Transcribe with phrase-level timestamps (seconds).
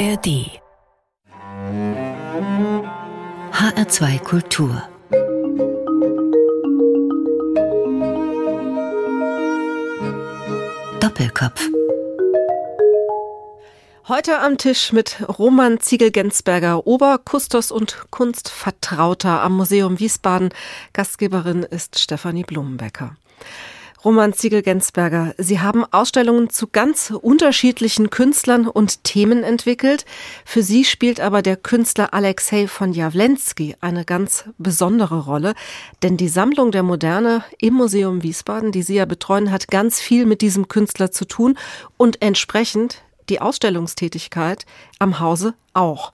[0.00, 0.48] ARD
[3.52, 4.82] HR2 Kultur
[11.00, 11.68] Doppelkopf
[14.08, 20.48] Heute am Tisch mit Roman Ziegel-Gensberger, Oberkustos und Kunstvertrauter am Museum Wiesbaden.
[20.94, 23.16] Gastgeberin ist Stefanie Blumenbecker.
[24.02, 30.06] Roman Ziegel-Gensberger, Sie haben Ausstellungen zu ganz unterschiedlichen Künstlern und Themen entwickelt.
[30.46, 35.54] Für Sie spielt aber der Künstler Alexei von Jawlensky eine ganz besondere Rolle,
[36.02, 40.24] denn die Sammlung der Moderne im Museum Wiesbaden, die Sie ja betreuen, hat ganz viel
[40.24, 41.58] mit diesem Künstler zu tun
[41.98, 44.64] und entsprechend die Ausstellungstätigkeit
[44.98, 46.12] am Hause auch.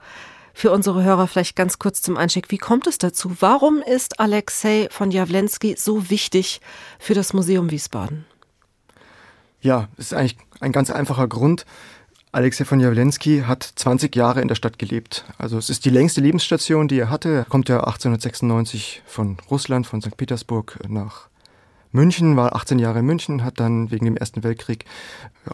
[0.57, 2.49] Für unsere Hörer vielleicht ganz kurz zum Einstieg.
[2.49, 3.31] Wie kommt es dazu?
[3.41, 6.61] Warum ist Alexei von Jawlensky so wichtig
[6.97, 8.25] für das Museum Wiesbaden?
[9.61, 11.67] Ja, es ist eigentlich ein ganz einfacher Grund.
[12.31, 15.25] Alexei von Jawlensky hat 20 Jahre in der Stadt gelebt.
[15.37, 17.29] Also es ist die längste Lebensstation, die er hatte.
[17.29, 20.17] Er kommt ja 1896 von Russland, von St.
[20.17, 21.29] Petersburg nach
[21.91, 24.85] München, war 18 Jahre in München, hat dann wegen dem Ersten Weltkrieg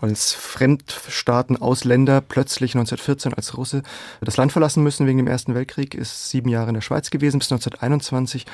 [0.01, 3.83] als Fremdstaaten-Ausländer plötzlich 1914 als Russe
[4.21, 7.39] das Land verlassen müssen wegen dem Ersten Weltkrieg, ist sieben Jahre in der Schweiz gewesen
[7.39, 8.45] bis 1921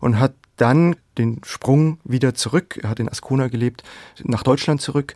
[0.00, 3.82] und hat dann den Sprung wieder zurück, er hat in Ascona gelebt,
[4.22, 5.14] nach Deutschland zurück,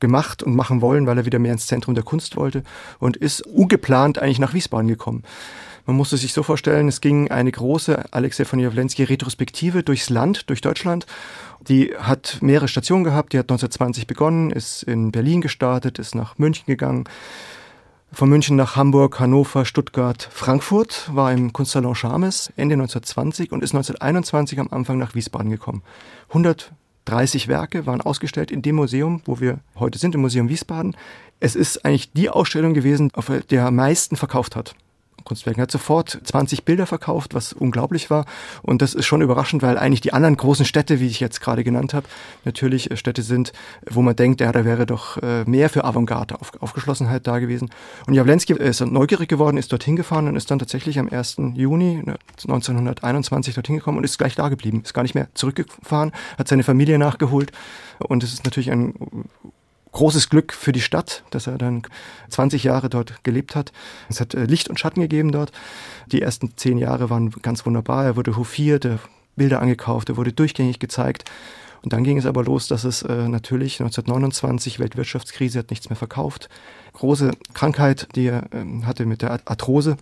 [0.00, 2.62] gemacht und machen wollen, weil er wieder mehr ins Zentrum der Kunst wollte
[2.98, 5.22] und ist ungeplant eigentlich nach Wiesbaden gekommen.
[5.86, 10.48] Man musste sich so vorstellen, es ging eine große Alexei von Jawlensky Retrospektive durchs Land,
[10.48, 11.04] durch Deutschland.
[11.68, 13.34] Die hat mehrere Stationen gehabt.
[13.34, 17.04] Die hat 1920 begonnen, ist in Berlin gestartet, ist nach München gegangen.
[18.12, 23.74] Von München nach Hamburg, Hannover, Stuttgart, Frankfurt, war im Kunstsalon Charmes Ende 1920 und ist
[23.74, 25.82] 1921 am Anfang nach Wiesbaden gekommen.
[26.28, 30.96] 130 Werke waren ausgestellt in dem Museum, wo wir heute sind, im Museum Wiesbaden.
[31.40, 34.76] Es ist eigentlich die Ausstellung gewesen, auf der er am meisten verkauft hat.
[35.24, 35.60] Kunstwerken.
[35.60, 38.26] Er hat sofort 20 Bilder verkauft, was unglaublich war.
[38.62, 41.64] Und das ist schon überraschend, weil eigentlich die anderen großen Städte, wie ich jetzt gerade
[41.64, 42.06] genannt habe,
[42.44, 43.52] natürlich äh, Städte sind,
[43.88, 47.70] wo man denkt, ja, da wäre doch äh, mehr für Avantgarde, auf, Aufgeschlossenheit da gewesen.
[48.06, 51.36] Und Jawlensky ist neugierig geworden, ist dorthin gefahren und ist dann tatsächlich am 1.
[51.54, 52.02] Juni
[52.46, 56.48] 1921 ne, dorthin gekommen und ist gleich da geblieben, ist gar nicht mehr zurückgefahren, hat
[56.48, 57.52] seine Familie nachgeholt.
[57.98, 58.94] Und es ist natürlich ein
[59.94, 61.82] großes Glück für die Stadt, dass er dann
[62.28, 63.72] 20 Jahre dort gelebt hat.
[64.10, 65.52] Es hat äh, Licht und Schatten gegeben dort.
[66.06, 68.04] Die ersten zehn Jahre waren ganz wunderbar.
[68.04, 68.86] Er wurde hofiert,
[69.36, 71.24] Bilder angekauft, er wurde durchgängig gezeigt.
[71.82, 75.96] Und dann ging es aber los, dass es äh, natürlich 1929, Weltwirtschaftskrise, hat nichts mehr
[75.96, 76.48] verkauft.
[76.94, 79.98] Große Krankheit, die er ähm, hatte mit der Arthrose,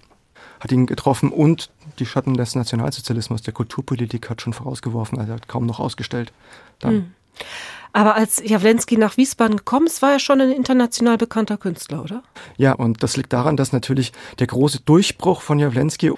[0.61, 5.37] hat ihn getroffen und die Schatten des Nationalsozialismus, der Kulturpolitik hat schon vorausgeworfen, also er
[5.37, 6.33] hat kaum noch ausgestellt.
[6.79, 6.93] Dann.
[6.93, 7.15] Hm.
[7.93, 12.23] Aber als Jawlensky nach Wiesbaden gekommen ist, war er schon ein international bekannter Künstler, oder?
[12.57, 16.13] Ja, und das liegt daran, dass natürlich der große Durchbruch von Jawlensky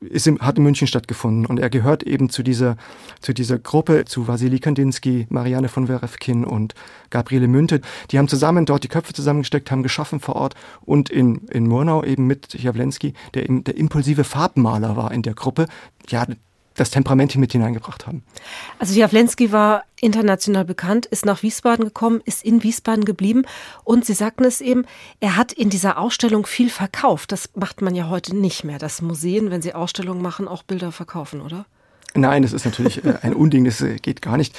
[0.00, 2.76] ist hat in München stattgefunden und er gehört eben zu dieser,
[3.20, 6.74] zu dieser Gruppe, zu Wasili Kandinsky, Marianne von Werefkin und
[7.10, 7.80] Gabriele Münte.
[8.10, 12.04] Die haben zusammen dort die Köpfe zusammengesteckt, haben geschaffen vor Ort und in, in Murnau
[12.04, 15.66] eben mit Jawlensky, der eben der impulsive Farbmaler war in der Gruppe.
[16.08, 16.26] Ja,
[16.80, 18.22] das Temperament mit hineingebracht haben.
[18.78, 23.42] Also Jawlensky war international bekannt, ist nach Wiesbaden gekommen, ist in Wiesbaden geblieben
[23.84, 24.84] und Sie sagten es eben,
[25.20, 27.32] er hat in dieser Ausstellung viel verkauft.
[27.32, 30.92] Das macht man ja heute nicht mehr, dass Museen, wenn sie Ausstellungen machen, auch Bilder
[30.92, 31.66] verkaufen, oder?
[32.14, 34.58] Nein, das ist natürlich äh, ein Unding, das äh, geht gar nicht.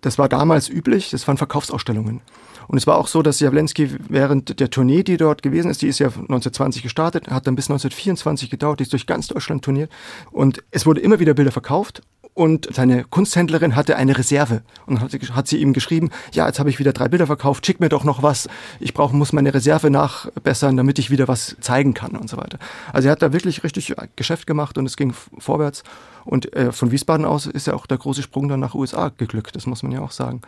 [0.00, 2.20] Das war damals üblich, das waren Verkaufsausstellungen.
[2.66, 5.88] Und es war auch so, dass Jawlensky während der Tournee, die dort gewesen ist, die
[5.88, 9.90] ist ja 1920 gestartet, hat dann bis 1924 gedauert, die ist durch ganz Deutschland turniert.
[10.30, 12.00] Und es wurde immer wieder Bilder verkauft
[12.34, 16.68] und seine Kunsthändlerin hatte eine Reserve und hat, hat sie ihm geschrieben, ja, jetzt habe
[16.68, 18.48] ich wieder drei Bilder verkauft, schick mir doch noch was.
[18.80, 22.58] Ich brauche, muss meine Reserve nachbessern, damit ich wieder was zeigen kann und so weiter.
[22.92, 25.84] Also er hat da wirklich richtig Geschäft gemacht und es ging vorwärts.
[26.24, 29.56] Und äh, von Wiesbaden aus ist ja auch der große Sprung dann nach USA geglückt,
[29.56, 30.40] das muss man ja auch sagen.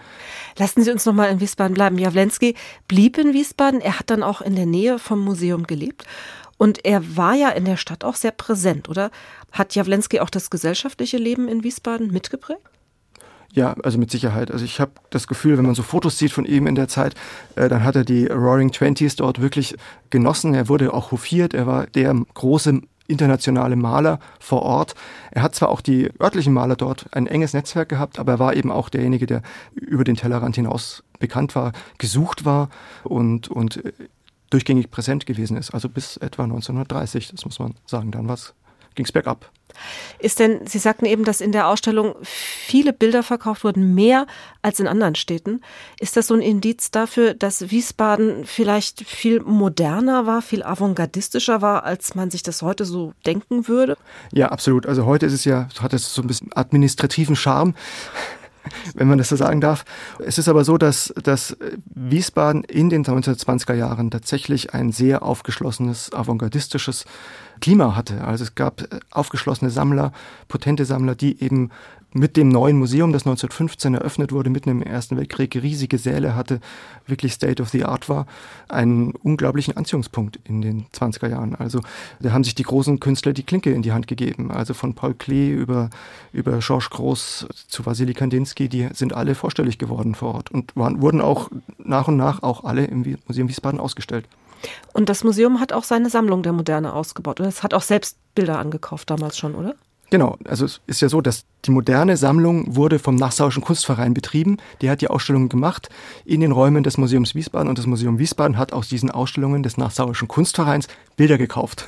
[0.58, 1.98] Lassen Sie uns noch mal in Wiesbaden bleiben.
[1.98, 2.54] Jawlensky
[2.88, 6.04] blieb in Wiesbaden, er hat dann auch in der Nähe vom Museum gelebt.
[6.58, 9.10] Und er war ja in der Stadt auch sehr präsent, oder?
[9.52, 12.60] Hat Jawlensky auch das gesellschaftliche Leben in Wiesbaden mitgeprägt?
[13.52, 14.50] Ja, also mit Sicherheit.
[14.50, 17.14] Also ich habe das Gefühl, wenn man so Fotos sieht von ihm in der Zeit,
[17.54, 19.76] äh, dann hat er die Roaring Twenties dort wirklich
[20.10, 20.54] genossen.
[20.54, 21.54] Er wurde auch hofiert.
[21.54, 24.94] Er war der große internationale Maler vor Ort.
[25.30, 28.54] Er hat zwar auch die örtlichen Maler dort ein enges Netzwerk gehabt, aber er war
[28.54, 29.42] eben auch derjenige, der
[29.74, 32.68] über den Tellerrand hinaus bekannt war, gesucht war
[33.04, 33.92] und, und äh,
[34.50, 35.72] durchgängig präsent gewesen ist.
[35.72, 38.10] Also bis etwa 1930, das muss man sagen.
[38.10, 38.54] Dann war es
[38.96, 39.50] ging es bergab.
[40.18, 44.26] Ist denn, Sie sagten eben, dass in der Ausstellung viele Bilder verkauft wurden, mehr
[44.62, 45.60] als in anderen Städten.
[46.00, 51.84] Ist das so ein Indiz dafür, dass Wiesbaden vielleicht viel moderner war, viel avantgardistischer war,
[51.84, 53.96] als man sich das heute so denken würde?
[54.32, 54.86] Ja, absolut.
[54.86, 57.74] Also heute ist es ja, hat es so ein bisschen administrativen Charme
[58.94, 59.84] wenn man das so sagen darf.
[60.18, 61.56] Es ist aber so, dass, dass
[61.94, 67.04] Wiesbaden in den 1920er Jahren tatsächlich ein sehr aufgeschlossenes, avantgardistisches
[67.60, 68.22] Klima hatte.
[68.22, 70.12] Also es gab aufgeschlossene Sammler,
[70.48, 71.70] potente Sammler, die eben
[72.12, 76.60] mit dem neuen Museum, das 1915 eröffnet wurde, mitten im Ersten Weltkrieg, riesige Säle hatte,
[77.06, 78.26] wirklich State of the Art war,
[78.68, 81.54] einen unglaublichen Anziehungspunkt in den 20er Jahren.
[81.54, 81.80] Also
[82.20, 84.50] da haben sich die großen Künstler die Klinke in die Hand gegeben.
[84.50, 85.90] Also von Paul Klee über,
[86.32, 91.02] über Georges Groß zu Wassily Kandinsky, die sind alle vorstellig geworden vor Ort und waren,
[91.02, 94.26] wurden auch nach und nach auch alle im Museum Wiesbaden ausgestellt.
[94.92, 97.40] Und das Museum hat auch seine Sammlung der Moderne ausgebaut.
[97.40, 99.74] Und es hat auch selbst Bilder angekauft damals schon, oder?
[100.10, 104.58] Genau, also es ist ja so, dass die moderne Sammlung wurde vom Nassauischen Kunstverein betrieben.
[104.80, 105.88] Der hat die Ausstellungen gemacht
[106.24, 109.76] in den Räumen des Museums Wiesbaden und das Museum Wiesbaden hat aus diesen Ausstellungen des
[109.76, 110.86] Nassauischen Kunstvereins
[111.16, 111.86] Bilder gekauft.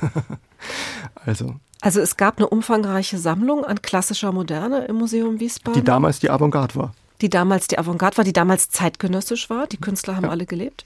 [1.25, 1.55] also.
[1.81, 5.79] Also es gab eine umfangreiche Sammlung an klassischer Moderne im Museum Wiesbaden.
[5.79, 6.93] Die damals die Avantgarde war.
[7.21, 9.67] Die damals die Avantgarde war, die damals zeitgenössisch war.
[9.67, 10.29] Die Künstler haben ja.
[10.29, 10.85] alle gelebt.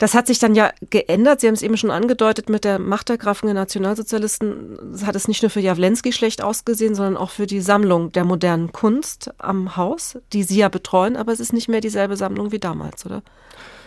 [0.00, 1.40] Das hat sich dann ja geändert.
[1.40, 5.50] Sie haben es eben schon angedeutet, mit der Machtergreifung der Nationalsozialisten hat es nicht nur
[5.50, 10.42] für Jawlensky schlecht ausgesehen, sondern auch für die Sammlung der modernen Kunst am Haus, die
[10.42, 13.22] Sie ja betreuen, aber es ist nicht mehr dieselbe Sammlung wie damals, oder?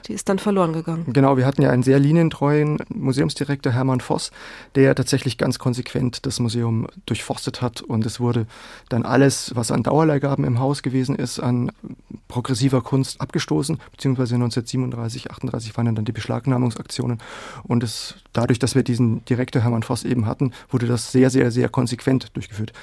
[0.07, 1.05] Die ist dann verloren gegangen.
[1.13, 4.31] Genau, wir hatten ja einen sehr linientreuen Museumsdirektor Hermann Voss,
[4.75, 8.45] der tatsächlich ganz konsequent das Museum durchforstet hat und es wurde
[8.89, 11.71] dann alles, was an Dauerleihgaben im Haus gewesen ist, an
[12.27, 17.19] progressiver Kunst abgestoßen, beziehungsweise 1937, 38 waren dann die Beschlagnahmungsaktionen
[17.63, 21.51] und es, dadurch, dass wir diesen Direktor Hermann Voss eben hatten, wurde das sehr, sehr,
[21.51, 22.73] sehr konsequent durchgeführt.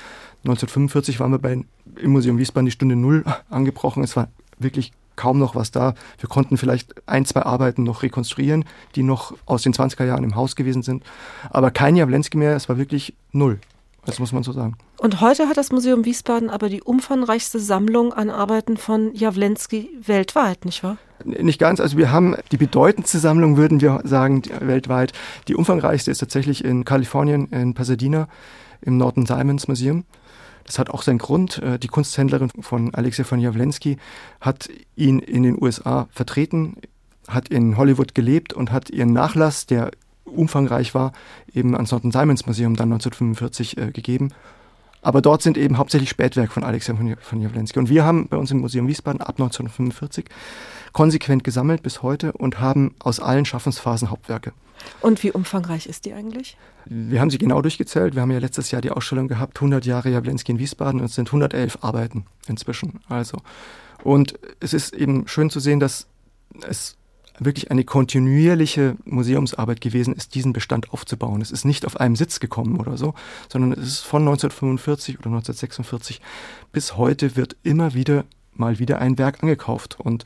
[0.45, 1.65] 1945 waren wir bei,
[1.97, 4.03] im Museum Wiesbaden die Stunde Null angebrochen.
[4.03, 4.29] Es war
[4.59, 5.95] wirklich kaum noch was da.
[6.19, 8.65] Wir konnten vielleicht ein, zwei Arbeiten noch rekonstruieren,
[8.95, 11.05] die noch aus den 20er Jahren im Haus gewesen sind.
[11.51, 13.61] Aber kein Jawlensky mehr, es war wirklich null.
[14.07, 14.79] Das muss man so sagen.
[14.99, 20.65] Und heute hat das Museum Wiesbaden aber die umfangreichste Sammlung an Arbeiten von Jawlensky weltweit,
[20.65, 20.97] nicht wahr?
[21.23, 21.81] Nicht ganz.
[21.81, 25.13] Also wir haben die bedeutendste Sammlung, würden wir sagen, weltweit.
[25.49, 28.27] Die umfangreichste ist tatsächlich in Kalifornien, in Pasadena,
[28.81, 30.05] im Norton Simons Museum.
[30.71, 31.59] Das hat auch seinen Grund.
[31.59, 33.97] Äh, die Kunsthändlerin von Alexei von Jawlensky
[34.41, 36.77] hat ihn in den USA vertreten,
[37.27, 39.91] hat in Hollywood gelebt und hat ihren Nachlass, der
[40.25, 41.13] umfangreich war,
[41.53, 44.33] eben ans Norton Simons Museum dann 1945 äh, gegeben.
[45.03, 47.81] Aber dort sind eben hauptsächlich Spätwerke von Alexei von Jawlensky.
[47.81, 50.27] Und wir haben bei uns im Museum Wiesbaden ab 1945
[50.93, 54.53] konsequent gesammelt bis heute und haben aus allen Schaffensphasen Hauptwerke.
[55.01, 56.57] Und wie umfangreich ist die eigentlich?
[56.87, 58.15] Wir haben sie genau durchgezählt.
[58.15, 61.15] Wir haben ja letztes Jahr die Ausstellung gehabt, 100 Jahre Jawlensky in Wiesbaden und es
[61.15, 63.01] sind 111 Arbeiten inzwischen.
[63.09, 63.39] Also.
[64.03, 66.07] Und es ist eben schön zu sehen, dass
[66.67, 66.97] es
[67.39, 71.41] wirklich eine kontinuierliche Museumsarbeit gewesen ist, diesen Bestand aufzubauen.
[71.41, 73.15] Es ist nicht auf einem Sitz gekommen oder so,
[73.49, 76.21] sondern es ist von 1945 oder 1946
[76.73, 79.99] bis heute wird immer wieder mal wieder ein Werk angekauft.
[79.99, 80.25] Und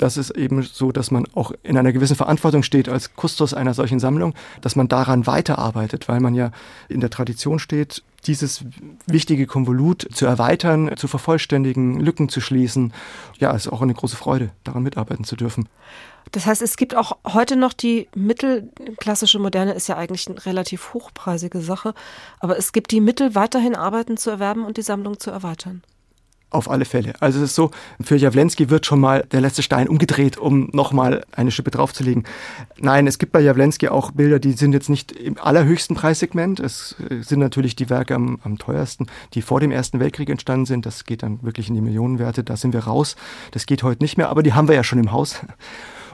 [0.00, 3.74] das ist eben so, dass man auch in einer gewissen Verantwortung steht als Kustos einer
[3.74, 6.52] solchen Sammlung, dass man daran weiterarbeitet, weil man ja
[6.88, 8.64] in der Tradition steht, dieses
[9.06, 12.94] wichtige Konvolut zu erweitern, zu vervollständigen, Lücken zu schließen.
[13.38, 15.68] Ja, es ist auch eine große Freude, daran mitarbeiten zu dürfen.
[16.32, 20.44] Das heißt, es gibt auch heute noch die Mittel, klassische Moderne ist ja eigentlich eine
[20.46, 21.92] relativ hochpreisige Sache,
[22.38, 25.82] aber es gibt die Mittel, weiterhin Arbeiten zu erwerben und die Sammlung zu erweitern.
[26.50, 27.14] Auf alle Fälle.
[27.20, 31.24] Also es ist so, für Jawlensky wird schon mal der letzte Stein umgedreht, um nochmal
[31.30, 32.24] eine Schippe draufzulegen.
[32.78, 36.58] Nein, es gibt bei Jawlensky auch Bilder, die sind jetzt nicht im allerhöchsten Preissegment.
[36.58, 40.66] Es äh, sind natürlich die Werke am, am teuersten, die vor dem Ersten Weltkrieg entstanden
[40.66, 40.86] sind.
[40.86, 42.42] Das geht dann wirklich in die Millionenwerte.
[42.42, 43.14] Da sind wir raus.
[43.52, 45.40] Das geht heute nicht mehr, aber die haben wir ja schon im Haus.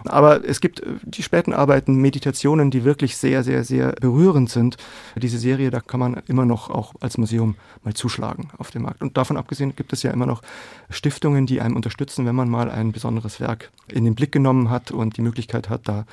[0.08, 4.76] Aber es gibt äh, die späten Arbeiten, Meditationen, die wirklich sehr, sehr, sehr berührend sind.
[5.16, 9.02] Diese Serie, da kann man immer noch auch als Museum mal zuschlagen auf dem Markt.
[9.02, 10.42] Und davon abgesehen gibt es ja immer noch
[10.90, 14.90] Stiftungen, die einem unterstützen, wenn man mal ein besonderes Werk in den Blick genommen hat
[14.90, 16.06] und die Möglichkeit hat, da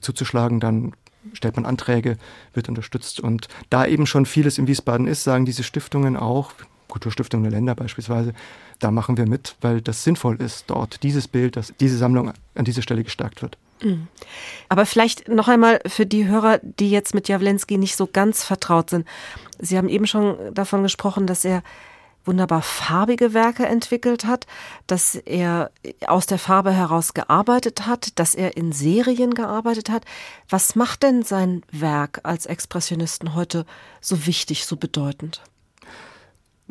[0.00, 0.92] zuzuschlagen, dann
[1.32, 2.18] stellt man Anträge,
[2.52, 3.20] wird unterstützt.
[3.20, 6.52] Und da eben schon vieles in Wiesbaden ist, sagen diese Stiftungen auch,
[6.92, 8.34] Kulturstiftung der Länder beispielsweise,
[8.78, 12.64] da machen wir mit, weil das sinnvoll ist, dort dieses Bild, dass diese Sammlung an
[12.66, 13.56] dieser Stelle gestärkt wird.
[13.82, 14.08] Mhm.
[14.68, 18.90] Aber vielleicht noch einmal für die Hörer, die jetzt mit Jawlensky nicht so ganz vertraut
[18.90, 19.06] sind.
[19.58, 21.62] Sie haben eben schon davon gesprochen, dass er
[22.24, 24.46] wunderbar farbige Werke entwickelt hat,
[24.86, 25.70] dass er
[26.06, 30.04] aus der Farbe heraus gearbeitet hat, dass er in Serien gearbeitet hat.
[30.48, 33.64] Was macht denn sein Werk als Expressionisten heute
[34.00, 35.42] so wichtig, so bedeutend?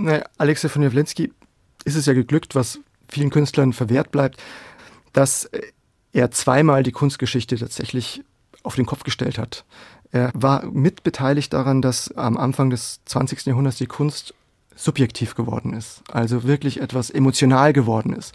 [0.01, 1.31] Naja, Alexei von Jawlensky
[1.85, 2.79] ist es ja geglückt, was
[3.09, 4.41] vielen Künstlern verwehrt bleibt,
[5.13, 5.49] dass
[6.13, 8.23] er zweimal die Kunstgeschichte tatsächlich
[8.63, 9.65] auf den Kopf gestellt hat.
[10.11, 13.45] Er war mitbeteiligt daran, dass am Anfang des 20.
[13.45, 14.33] Jahrhunderts die Kunst
[14.75, 18.33] subjektiv geworden ist, also wirklich etwas emotional geworden ist.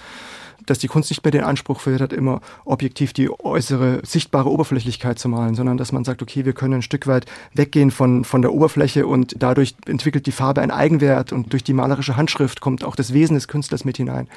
[0.65, 5.19] Dass die Kunst nicht mehr den Anspruch verhört hat, immer objektiv die äußere, sichtbare Oberflächlichkeit
[5.19, 8.43] zu malen, sondern dass man sagt, okay, wir können ein Stück weit weggehen von, von
[8.43, 12.85] der Oberfläche und dadurch entwickelt die Farbe einen Eigenwert und durch die malerische Handschrift kommt
[12.85, 14.29] auch das Wesen des Künstlers mit hinein.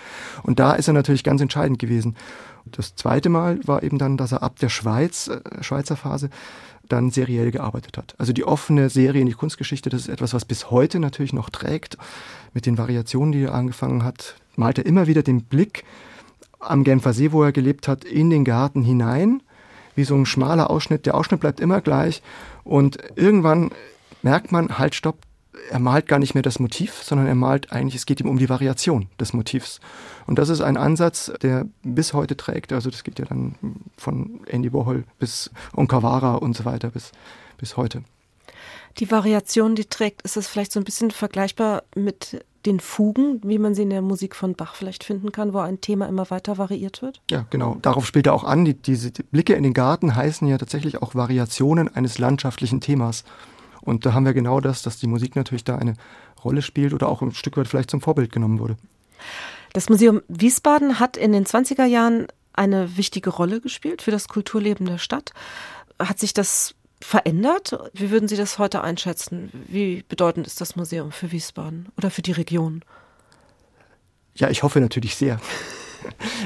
[0.44, 2.15] Und da ist er natürlich ganz entscheidend gewesen.
[2.66, 6.30] Das zweite Mal war eben dann, dass er ab der Schweiz, äh, Schweizer Phase,
[6.88, 8.16] dann seriell gearbeitet hat.
[8.18, 11.50] Also die offene Serie in die Kunstgeschichte, das ist etwas, was bis heute natürlich noch
[11.50, 11.98] trägt.
[12.54, 15.84] Mit den Variationen, die er angefangen hat, malt er immer wieder den Blick
[16.60, 19.42] am Genfer See, wo er gelebt hat, in den Garten hinein,
[19.96, 21.06] wie so ein schmaler Ausschnitt.
[21.06, 22.22] Der Ausschnitt bleibt immer gleich
[22.63, 23.72] und irgendwann
[24.22, 25.20] merkt man, halt, stopp,
[25.70, 28.38] er malt gar nicht mehr das Motiv, sondern er malt eigentlich, es geht ihm um
[28.38, 29.80] die Variation des Motivs.
[30.25, 32.74] Und das ist ein Ansatz, der bis heute trägt.
[32.74, 33.56] Also das geht ja dann
[33.98, 37.12] von Andy Warhol bis Onkawara und so weiter bis,
[37.58, 38.04] bis heute.
[38.98, 43.58] Die Variation, die trägt, ist es vielleicht so ein bisschen vergleichbar mit den Fugen, wie
[43.58, 46.58] man sie in der Musik von Bach vielleicht finden kann, wo ein Thema immer weiter
[46.58, 47.22] variiert wird?
[47.32, 47.78] Ja, genau.
[47.82, 48.66] Darauf spielt er auch an.
[48.66, 53.24] Die, diese die Blicke in den Garten heißen ja tatsächlich auch Variationen eines landschaftlichen Themas.
[53.82, 55.96] Und da haben wir genau das, dass die Musik natürlich da eine
[56.44, 58.78] Rolle spielt oder auch ein Stück weit vielleicht zum Vorbild genommen wurde.
[59.74, 64.86] Das Museum Wiesbaden hat in den 20er Jahren eine wichtige Rolle gespielt für das Kulturleben
[64.86, 65.34] der Stadt.
[66.00, 67.78] Hat sich das verändert?
[67.94, 69.52] Wie würden Sie das heute einschätzen?
[69.68, 72.84] Wie bedeutend ist das Museum für Wiesbaden oder für die Region?
[74.36, 75.40] Ja, ich hoffe natürlich sehr.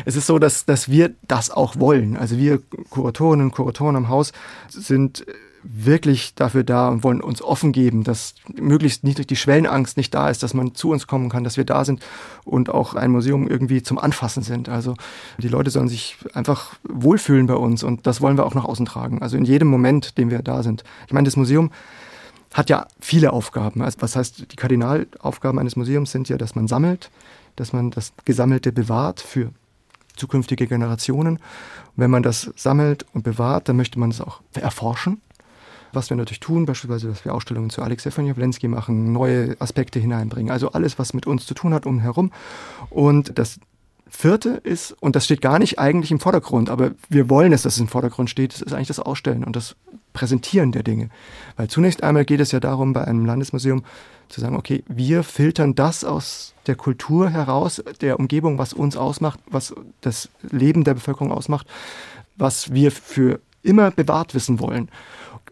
[0.03, 2.17] Es ist so, dass, dass wir das auch wollen.
[2.17, 2.59] Also wir
[2.89, 4.31] Kuratorinnen und Kuratoren am Haus
[4.67, 5.23] sind
[5.63, 10.29] wirklich dafür da und wollen uns offen geben, dass möglichst niedrig die Schwellenangst nicht da
[10.29, 12.03] ist, dass man zu uns kommen kann, dass wir da sind
[12.43, 14.69] und auch ein Museum irgendwie zum Anfassen sind.
[14.69, 14.95] Also
[15.37, 18.85] die Leute sollen sich einfach wohlfühlen bei uns und das wollen wir auch nach außen
[18.85, 19.21] tragen.
[19.21, 20.83] Also in jedem Moment, den wir da sind.
[21.07, 21.71] Ich meine, das Museum
[22.53, 23.81] hat ja viele Aufgaben.
[23.81, 27.09] Also was heißt, die Kardinalaufgaben eines Museums sind ja, dass man sammelt,
[27.55, 29.51] dass man das Gesammelte bewahrt für
[30.15, 31.37] zukünftige Generationen.
[31.37, 31.41] Und
[31.95, 35.21] wenn man das sammelt und bewahrt, dann möchte man es auch erforschen.
[35.93, 39.99] Was wir natürlich tun, beispielsweise, dass wir Ausstellungen zu Alexei von Jawlensky machen, neue Aspekte
[39.99, 40.51] hineinbringen.
[40.51, 42.31] Also alles, was mit uns zu tun hat, umherum.
[42.89, 43.59] Und das
[44.15, 47.73] Vierte ist, und das steht gar nicht eigentlich im Vordergrund, aber wir wollen es, dass
[47.73, 49.75] es im Vordergrund steht, das ist eigentlich das Ausstellen und das
[50.13, 51.09] Präsentieren der Dinge.
[51.55, 53.83] Weil zunächst einmal geht es ja darum, bei einem Landesmuseum
[54.29, 59.39] zu sagen, okay, wir filtern das aus der Kultur heraus, der Umgebung, was uns ausmacht,
[59.49, 61.67] was das Leben der Bevölkerung ausmacht,
[62.35, 64.89] was wir für immer bewahrt wissen wollen.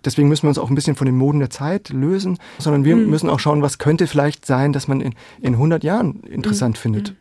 [0.05, 2.96] Deswegen müssen wir uns auch ein bisschen von den Moden der Zeit lösen, sondern wir
[2.96, 3.10] mhm.
[3.10, 6.79] müssen auch schauen, was könnte vielleicht sein, dass man in, in 100 Jahren interessant mhm.
[6.79, 7.15] findet.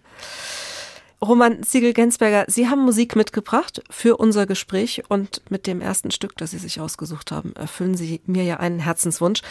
[1.23, 6.53] Roman Siegel-Gensberger, Sie haben Musik mitgebracht für unser Gespräch und mit dem ersten Stück, das
[6.53, 9.43] Sie sich ausgesucht haben, erfüllen Sie mir ja einen Herzenswunsch.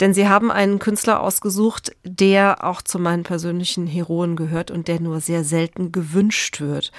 [0.00, 4.98] Denn Sie haben einen Künstler ausgesucht, der auch zu meinen persönlichen Heroen gehört und der
[4.98, 6.90] nur sehr selten gewünscht wird.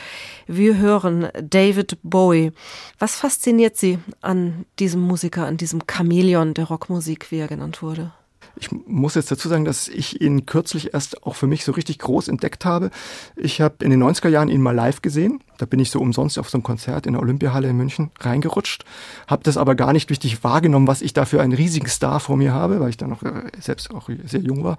[0.48, 2.54] Wir hören David Bowie.
[3.00, 8.14] Was fasziniert Sie an diesem Musiker, an diesem Chamäleon der Rockmusik, wie er genannt wurde?
[8.56, 11.98] Ich muss jetzt dazu sagen, dass ich ihn kürzlich erst auch für mich so richtig
[12.00, 12.92] groß entdeckt habe.
[13.36, 15.42] Ich habe in den 90er Jahren ihn mal live gesehen.
[15.58, 18.86] Da bin ich so umsonst auf so ein Konzert in der Olympiahalle in München reingerutscht,
[19.28, 22.38] habe das aber gar nicht richtig wahrgenommen, was ich da für einen riesigen Star vor
[22.38, 24.78] mir habe, weil ich da noch äh, selbst auch sehr jung war.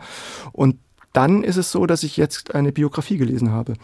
[0.53, 0.77] Und
[1.13, 3.75] dann ist es so, dass ich jetzt eine Biografie gelesen habe.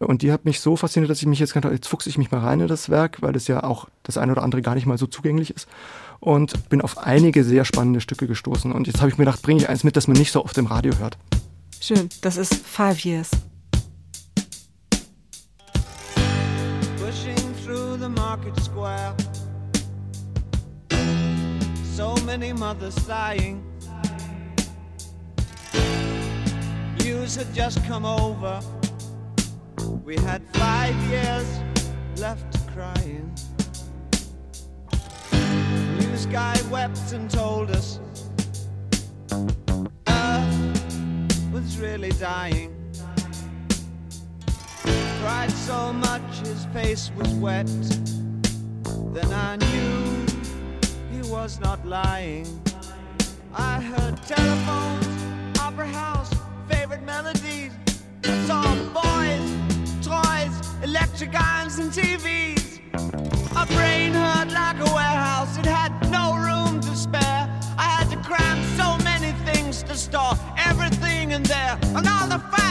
[0.00, 2.30] Und die hat mich so fasziniert, dass ich mich jetzt gedacht jetzt fuchse ich mich
[2.30, 4.84] mal rein in das Werk, weil es ja auch das eine oder andere gar nicht
[4.84, 5.66] mal so zugänglich ist
[6.24, 8.72] und bin auf einige sehr spannende Stücke gestoßen.
[8.72, 10.56] Und jetzt habe ich mir gedacht, bringe ich eins mit, das man nicht so oft
[10.56, 11.18] im Radio hört.
[11.80, 13.30] Schön, das ist Five Years.
[16.96, 19.14] Pushing through the market square
[21.94, 23.62] So many mothers sighing
[27.04, 28.60] News had just come over
[30.04, 31.46] We had five years
[32.18, 33.30] left crying
[36.16, 37.98] sky wept and told us
[40.08, 42.72] Earth was really dying.
[45.20, 47.66] Cried so much his face was wet.
[49.12, 50.26] Then I knew
[51.10, 52.46] he was not lying.
[53.52, 56.32] I heard telephones, opera house,
[56.68, 57.72] favorite favorite melodies.
[58.24, 58.62] I saw
[59.00, 59.46] boys,
[60.06, 60.54] toys,
[60.84, 62.53] electric irons, and TVs.
[71.82, 72.63] And all the fat,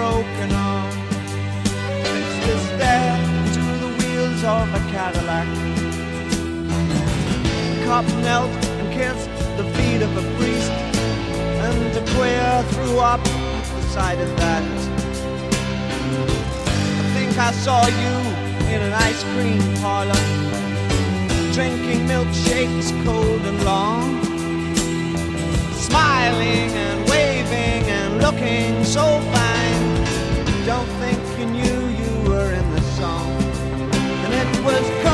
[0.00, 0.90] broken arm
[2.04, 3.18] fixed his stare
[3.56, 5.48] to the wheels of a Cadillac.
[7.68, 10.72] The cop knelt and kissed the feet of a priest,
[11.66, 13.22] and a queer threw up
[13.76, 14.64] the sight of that.
[17.02, 18.14] I think I saw you
[18.72, 20.24] in an ice cream parlor,
[21.52, 24.08] drinking milkshakes cold and long,
[25.88, 29.59] smiling and waving and looking so fine.
[30.66, 33.32] Don't think you knew you were in the song,
[34.24, 35.09] and it was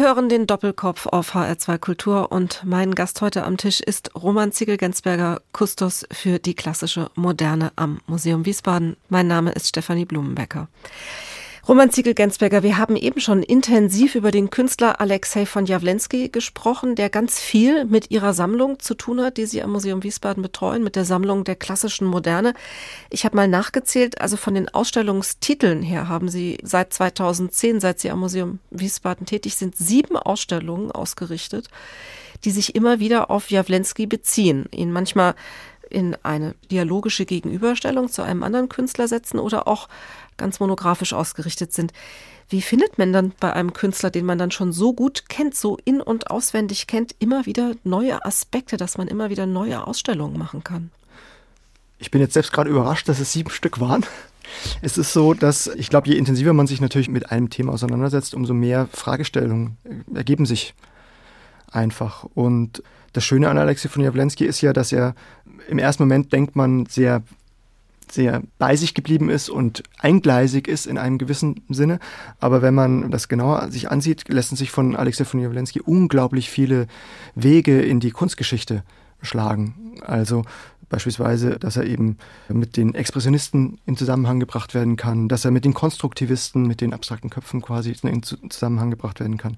[0.00, 5.42] hören den Doppelkopf auf HR2 Kultur und mein Gast heute am Tisch ist Roman Ziegel-Gensberger,
[5.52, 8.96] Kustos für die klassische Moderne am Museum Wiesbaden.
[9.10, 10.68] Mein Name ist Stefanie Blumenbecker.
[11.68, 17.10] Roman Ziegel-Gensberger, wir haben eben schon intensiv über den Künstler Alexei von Jawlensky gesprochen, der
[17.10, 20.96] ganz viel mit ihrer Sammlung zu tun hat, die Sie am Museum Wiesbaden betreuen, mit
[20.96, 22.54] der Sammlung der klassischen Moderne.
[23.10, 28.10] Ich habe mal nachgezählt, also von den Ausstellungstiteln her haben Sie seit 2010, seit Sie
[28.10, 31.68] am Museum Wiesbaden tätig sind, sieben Ausstellungen ausgerichtet,
[32.44, 35.34] die sich immer wieder auf Jawlensky beziehen, ihn manchmal
[35.90, 39.88] in eine dialogische Gegenüberstellung zu einem anderen Künstler setzen oder auch
[40.36, 41.92] ganz monografisch ausgerichtet sind.
[42.48, 45.78] Wie findet man dann bei einem Künstler, den man dann schon so gut kennt, so
[45.84, 50.64] in- und auswendig kennt, immer wieder neue Aspekte, dass man immer wieder neue Ausstellungen machen
[50.64, 50.90] kann?
[51.98, 54.04] Ich bin jetzt selbst gerade überrascht, dass es sieben Stück waren.
[54.82, 58.34] Es ist so, dass ich glaube, je intensiver man sich natürlich mit einem Thema auseinandersetzt,
[58.34, 59.76] umso mehr Fragestellungen
[60.12, 60.74] ergeben sich
[61.70, 62.24] einfach.
[62.34, 65.14] Und das Schöne an Alexei von Jawlensky ist ja, dass er
[65.68, 67.22] im ersten Moment denkt man sehr
[68.12, 71.98] sehr bei sich geblieben ist und eingleisig ist in einem gewissen Sinne.
[72.38, 76.86] Aber wenn man das genauer sich ansieht, lassen sich von Alexei von Jawlensky unglaublich viele
[77.34, 78.82] Wege in die Kunstgeschichte
[79.22, 79.96] schlagen.
[80.02, 80.44] Also
[80.90, 85.64] Beispielsweise, dass er eben mit den Expressionisten in Zusammenhang gebracht werden kann, dass er mit
[85.64, 89.56] den Konstruktivisten, mit den abstrakten Köpfen quasi in Zusammenhang gebracht werden kann,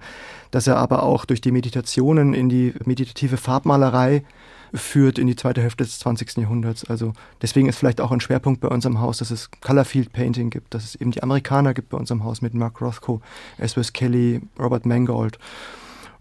[0.50, 4.22] dass er aber auch durch die Meditationen in die meditative Farbmalerei
[4.74, 6.36] führt in die zweite Hälfte des 20.
[6.36, 6.84] Jahrhunderts.
[6.84, 10.74] Also deswegen ist vielleicht auch ein Schwerpunkt bei unserem Haus, dass es Colorfield Painting gibt,
[10.74, 13.20] dass es eben die Amerikaner gibt bei unserem Haus mit Mark Rothko,
[13.58, 13.92] S.W.S.
[13.92, 15.38] Kelly, Robert Mangold.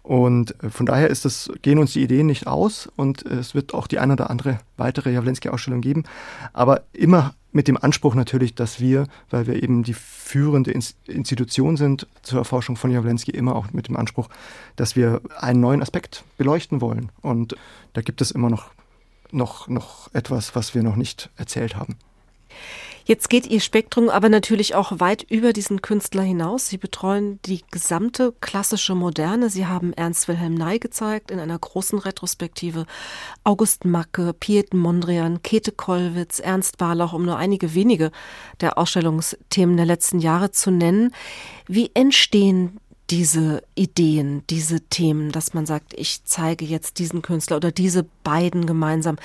[0.04, 3.74] Und äh, von daher ist das, gehen uns die Ideen nicht aus und es wird
[3.74, 6.04] auch die eine oder andere weitere Jawlensky-Ausstellung geben.
[6.54, 12.08] Aber immer mit dem Anspruch natürlich, dass wir, weil wir eben die führende Institution sind
[12.22, 14.30] zur Erforschung von Jawlensky, immer auch mit dem Anspruch,
[14.76, 17.10] dass wir einen neuen Aspekt beleuchten wollen.
[17.22, 17.56] Und
[17.94, 18.72] da gibt es immer noch,
[19.32, 21.98] noch, noch etwas, was wir noch nicht erzählt haben.
[23.06, 26.68] Jetzt geht Ihr Spektrum aber natürlich auch weit über diesen Künstler hinaus.
[26.68, 29.50] Sie betreuen die gesamte klassische Moderne.
[29.50, 32.86] Sie haben Ernst Wilhelm Ney gezeigt in einer großen Retrospektive.
[33.44, 38.12] August Macke, Piet Mondrian, Käthe Kollwitz, Ernst Barlach, um nur einige wenige
[38.60, 41.14] der Ausstellungsthemen der letzten Jahre zu nennen.
[41.68, 42.81] Wie entstehen
[43.12, 48.66] diese Ideen, diese Themen, dass man sagt, ich zeige jetzt diesen Künstler oder diese beiden
[48.66, 49.18] gemeinsam.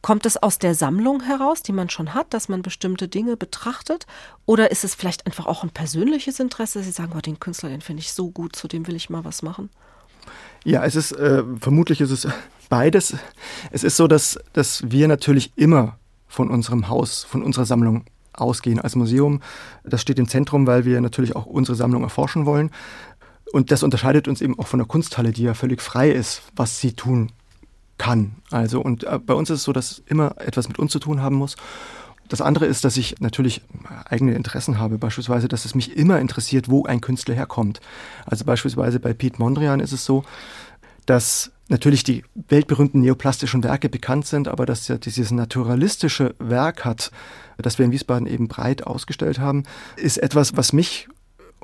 [0.00, 4.06] Kommt es aus der Sammlung heraus, die man schon hat, dass man bestimmte Dinge betrachtet?
[4.46, 6.84] Oder ist es vielleicht einfach auch ein persönliches Interesse?
[6.84, 9.24] Sie sagen, oh, den Künstler, den finde ich so gut, zu dem will ich mal
[9.24, 9.70] was machen.
[10.64, 12.28] Ja, es ist, äh, vermutlich ist es
[12.68, 13.16] beides.
[13.72, 18.80] Es ist so, dass, dass wir natürlich immer von unserem Haus, von unserer Sammlung ausgehen
[18.80, 19.40] als Museum.
[19.84, 22.70] Das steht im Zentrum, weil wir natürlich auch unsere Sammlung erforschen wollen.
[23.52, 26.80] Und das unterscheidet uns eben auch von der Kunsthalle, die ja völlig frei ist, was
[26.80, 27.30] sie tun
[27.98, 28.36] kann.
[28.50, 31.20] Also, und äh, bei uns ist es so, dass immer etwas mit uns zu tun
[31.20, 31.56] haben muss.
[32.28, 33.60] Das andere ist, dass ich natürlich
[34.06, 34.96] eigene Interessen habe.
[34.96, 37.80] Beispielsweise, dass es mich immer interessiert, wo ein Künstler herkommt.
[38.24, 40.24] Also beispielsweise bei Piet Mondrian ist es so,
[41.04, 47.10] dass natürlich die weltberühmten neoplastischen Werke bekannt sind, aber dass er dieses naturalistische Werk hat,
[47.58, 49.64] das wir in Wiesbaden eben breit ausgestellt haben,
[49.96, 51.08] ist etwas, was mich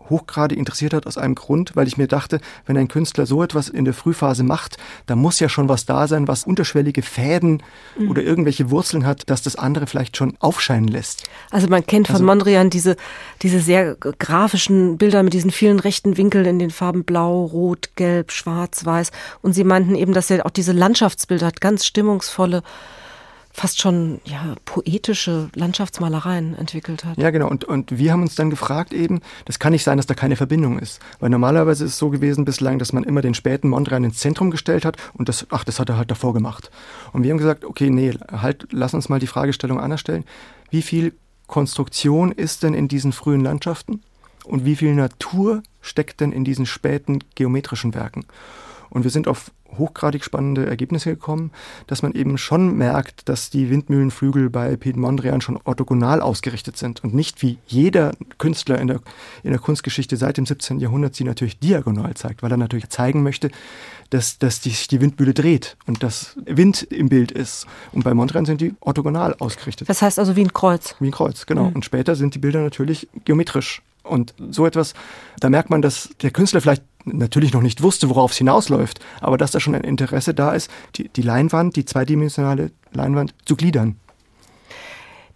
[0.08, 3.68] hochgradig interessiert hat aus einem Grund, weil ich mir dachte, wenn ein Künstler so etwas
[3.68, 7.62] in der Frühphase macht, da muss ja schon was da sein, was unterschwellige Fäden
[7.98, 8.10] mhm.
[8.10, 11.24] oder irgendwelche Wurzeln hat, dass das andere vielleicht schon aufscheinen lässt.
[11.50, 12.96] Also man kennt von also, Mondrian diese,
[13.42, 18.32] diese sehr grafischen Bilder mit diesen vielen rechten Winkeln in den Farben Blau, Rot, Gelb,
[18.32, 19.10] Schwarz, Weiß.
[19.42, 22.62] Und sie meinten eben, dass er auch diese Landschaftsbilder hat, ganz stimmungsvolle
[23.58, 27.18] fast schon ja, poetische Landschaftsmalereien entwickelt hat.
[27.18, 27.48] Ja, genau.
[27.48, 30.36] Und, und wir haben uns dann gefragt eben, das kann nicht sein, dass da keine
[30.36, 31.00] Verbindung ist.
[31.18, 34.52] Weil normalerweise ist es so gewesen bislang, dass man immer den späten Mondrian ins Zentrum
[34.52, 36.70] gestellt hat und das, ach, das hat er halt davor gemacht.
[37.12, 40.24] Und wir haben gesagt, okay, nee, halt, lass uns mal die Fragestellung anders stellen.
[40.70, 41.14] Wie viel
[41.48, 44.02] Konstruktion ist denn in diesen frühen Landschaften?
[44.44, 48.24] Und wie viel Natur steckt denn in diesen späten geometrischen Werken?
[48.90, 51.50] Und wir sind auf hochgradig spannende Ergebnisse gekommen,
[51.86, 57.04] dass man eben schon merkt, dass die Windmühlenflügel bei Piet Mondrian schon orthogonal ausgerichtet sind
[57.04, 59.00] und nicht wie jeder Künstler in der,
[59.42, 60.80] in der Kunstgeschichte seit dem 17.
[60.80, 63.50] Jahrhundert sie natürlich diagonal zeigt, weil er natürlich zeigen möchte,
[64.10, 67.66] dass, dass die, die Windmühle dreht und dass Wind im Bild ist.
[67.92, 69.88] Und bei Mondrian sind die orthogonal ausgerichtet.
[69.88, 70.94] Das heißt also wie ein Kreuz.
[70.98, 71.68] Wie ein Kreuz, genau.
[71.68, 71.76] Mhm.
[71.76, 74.94] Und später sind die Bilder natürlich geometrisch und so etwas,
[75.40, 76.82] da merkt man, dass der Künstler vielleicht
[77.16, 80.70] natürlich noch nicht wusste, worauf es hinausläuft, aber dass da schon ein Interesse da ist,
[80.96, 83.96] die, die Leinwand, die zweidimensionale Leinwand zu gliedern.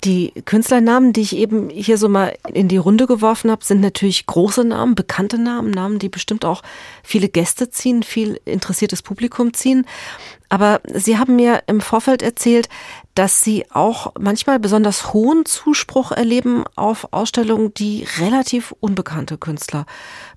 [0.05, 4.27] Die Künstlernamen, die ich eben hier so mal in die Runde geworfen habe, sind natürlich
[4.27, 6.63] große Namen, bekannte Namen, Namen, die bestimmt auch
[7.05, 9.87] viele Gäste ziehen, viel interessiertes Publikum ziehen.
[10.49, 12.69] Aber Sie haben mir im Vorfeld erzählt,
[13.15, 19.87] dass Sie auch manchmal besonders hohen Zuspruch erleben auf Ausstellungen, die relativ unbekannte Künstler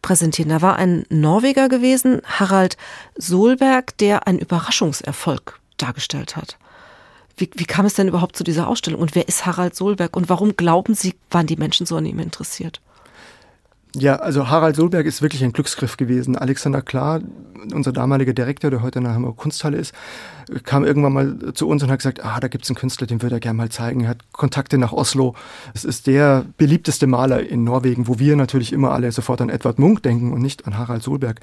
[0.02, 0.50] präsentieren.
[0.50, 2.78] Da war ein Norweger gewesen, Harald
[3.16, 6.58] Solberg, der einen Überraschungserfolg dargestellt hat.
[7.38, 9.02] Wie, wie kam es denn überhaupt zu dieser Ausstellung?
[9.02, 10.16] Und wer ist Harald Solberg?
[10.16, 12.82] Und warum glauben Sie, waren die Menschen so an ihm interessiert?
[13.98, 16.38] Ja, also Harald Solberg ist wirklich ein Glücksgriff gewesen.
[16.38, 17.22] Alexander Klar,
[17.74, 19.94] unser damaliger Direktor, der heute in der Hamburger Kunsthalle ist,
[20.64, 23.22] kam irgendwann mal zu uns und hat gesagt, ah, da gibt es einen Künstler, den
[23.22, 24.02] würde er gerne mal zeigen.
[24.02, 25.34] Er hat Kontakte nach Oslo.
[25.74, 29.80] Es ist der beliebteste Maler in Norwegen, wo wir natürlich immer alle sofort an Edward
[29.80, 31.40] Munk denken und nicht an Harald Solberg.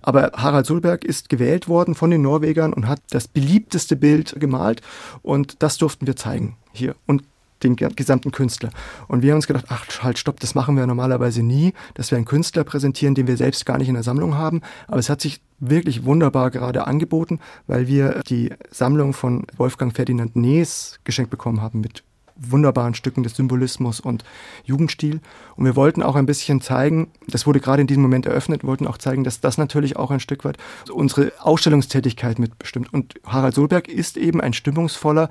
[0.00, 4.80] Aber Harald Solberg ist gewählt worden von den Norwegern und hat das beliebteste Bild gemalt
[5.20, 6.94] und das durften wir zeigen hier.
[7.06, 7.22] Und
[7.62, 8.70] den gesamten Künstler.
[9.08, 12.16] Und wir haben uns gedacht, ach halt, stopp, das machen wir normalerweise nie, dass wir
[12.16, 14.62] einen Künstler präsentieren, den wir selbst gar nicht in der Sammlung haben.
[14.88, 20.36] Aber es hat sich wirklich wunderbar gerade angeboten, weil wir die Sammlung von Wolfgang Ferdinand
[20.36, 22.02] Nees geschenkt bekommen haben mit
[22.36, 24.24] wunderbaren Stücken des Symbolismus und
[24.64, 25.20] Jugendstil.
[25.56, 28.86] Und wir wollten auch ein bisschen zeigen, das wurde gerade in diesem Moment eröffnet, wollten
[28.86, 30.58] auch zeigen, dass das natürlich auch ein Stück weit
[30.90, 32.92] unsere Ausstellungstätigkeit mitbestimmt.
[32.92, 35.30] Und Harald Solberg ist eben ein stimmungsvoller,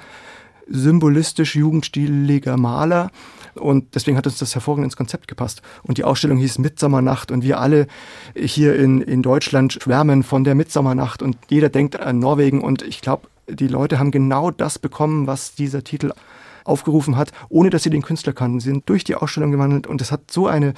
[0.67, 3.12] symbolistisch jugendstiliger Maler.
[3.56, 5.62] Und deswegen hat uns das hervorragend ins Konzept gepasst.
[5.84, 7.88] Und die Ausstellung hieß Mitsommernacht und wir alle
[8.36, 13.01] hier in, in Deutschland schwärmen von der Mitsommernacht und jeder denkt an Norwegen und ich
[13.01, 16.12] glaube, die Leute haben genau das bekommen, was dieser Titel
[16.63, 18.60] aufgerufen hat, ohne dass sie den Künstler kannten.
[18.60, 20.73] Sie sind durch die Ausstellung gewandelt und es hat so eine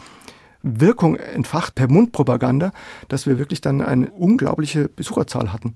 [0.61, 2.71] Wirkung entfacht per Mundpropaganda,
[3.07, 5.75] dass wir wirklich dann eine unglaubliche Besucherzahl hatten.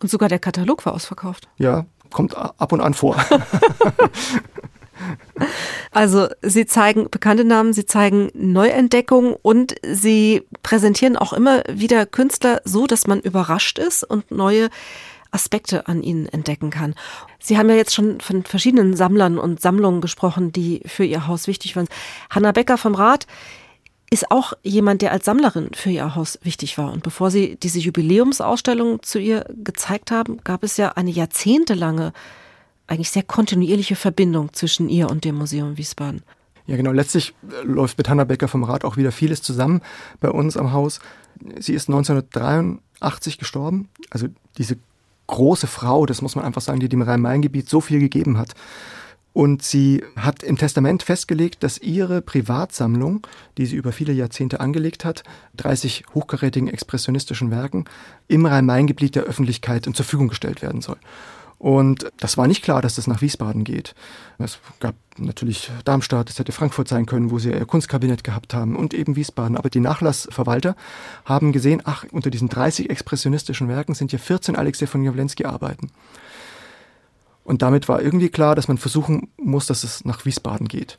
[0.00, 1.48] Und sogar der Katalog war ausverkauft.
[1.56, 3.16] Ja, kommt ab und an vor.
[5.90, 12.60] Also Sie zeigen bekannte Namen, Sie zeigen Neuentdeckungen und Sie präsentieren auch immer wieder Künstler
[12.64, 14.68] so, dass man überrascht ist und neue
[15.32, 16.94] Aspekte an ihnen entdecken kann.
[17.38, 21.46] Sie haben ja jetzt schon von verschiedenen Sammlern und Sammlungen gesprochen, die für Ihr Haus
[21.46, 21.88] wichtig waren.
[22.30, 23.26] Hanna Becker vom Rat
[24.10, 26.92] ist auch jemand, der als Sammlerin für ihr Haus wichtig war.
[26.92, 32.12] Und bevor Sie diese Jubiläumsausstellung zu ihr gezeigt haben, gab es ja eine jahrzehntelange,
[32.88, 36.22] eigentlich sehr kontinuierliche Verbindung zwischen ihr und dem Museum Wiesbaden.
[36.66, 36.90] Ja, genau.
[36.90, 39.80] Letztlich läuft mit Hanna Becker vom Rat auch wieder vieles zusammen
[40.18, 40.98] bei uns am Haus.
[41.58, 43.88] Sie ist 1983 gestorben.
[44.10, 44.26] Also
[44.58, 44.76] diese
[45.28, 48.54] große Frau, das muss man einfach sagen, die dem Rhein-Main-Gebiet so viel gegeben hat.
[49.32, 53.26] Und sie hat im Testament festgelegt, dass ihre Privatsammlung,
[53.58, 55.22] die sie über viele Jahrzehnte angelegt hat,
[55.56, 57.84] 30 hochkarätigen expressionistischen Werken,
[58.26, 60.98] im Rhein-Main-Gebiet der Öffentlichkeit zur Verfügung gestellt werden soll.
[61.60, 63.94] Und das war nicht klar, dass das nach Wiesbaden geht.
[64.38, 68.76] Es gab natürlich Darmstadt, es hätte Frankfurt sein können, wo sie ihr Kunstkabinett gehabt haben
[68.76, 69.58] und eben Wiesbaden.
[69.58, 70.74] Aber die Nachlassverwalter
[71.26, 75.90] haben gesehen, ach, unter diesen 30 expressionistischen Werken sind ja 14 Alexei von Jawlensky Arbeiten.
[77.50, 80.98] Und damit war irgendwie klar, dass man versuchen muss, dass es nach Wiesbaden geht.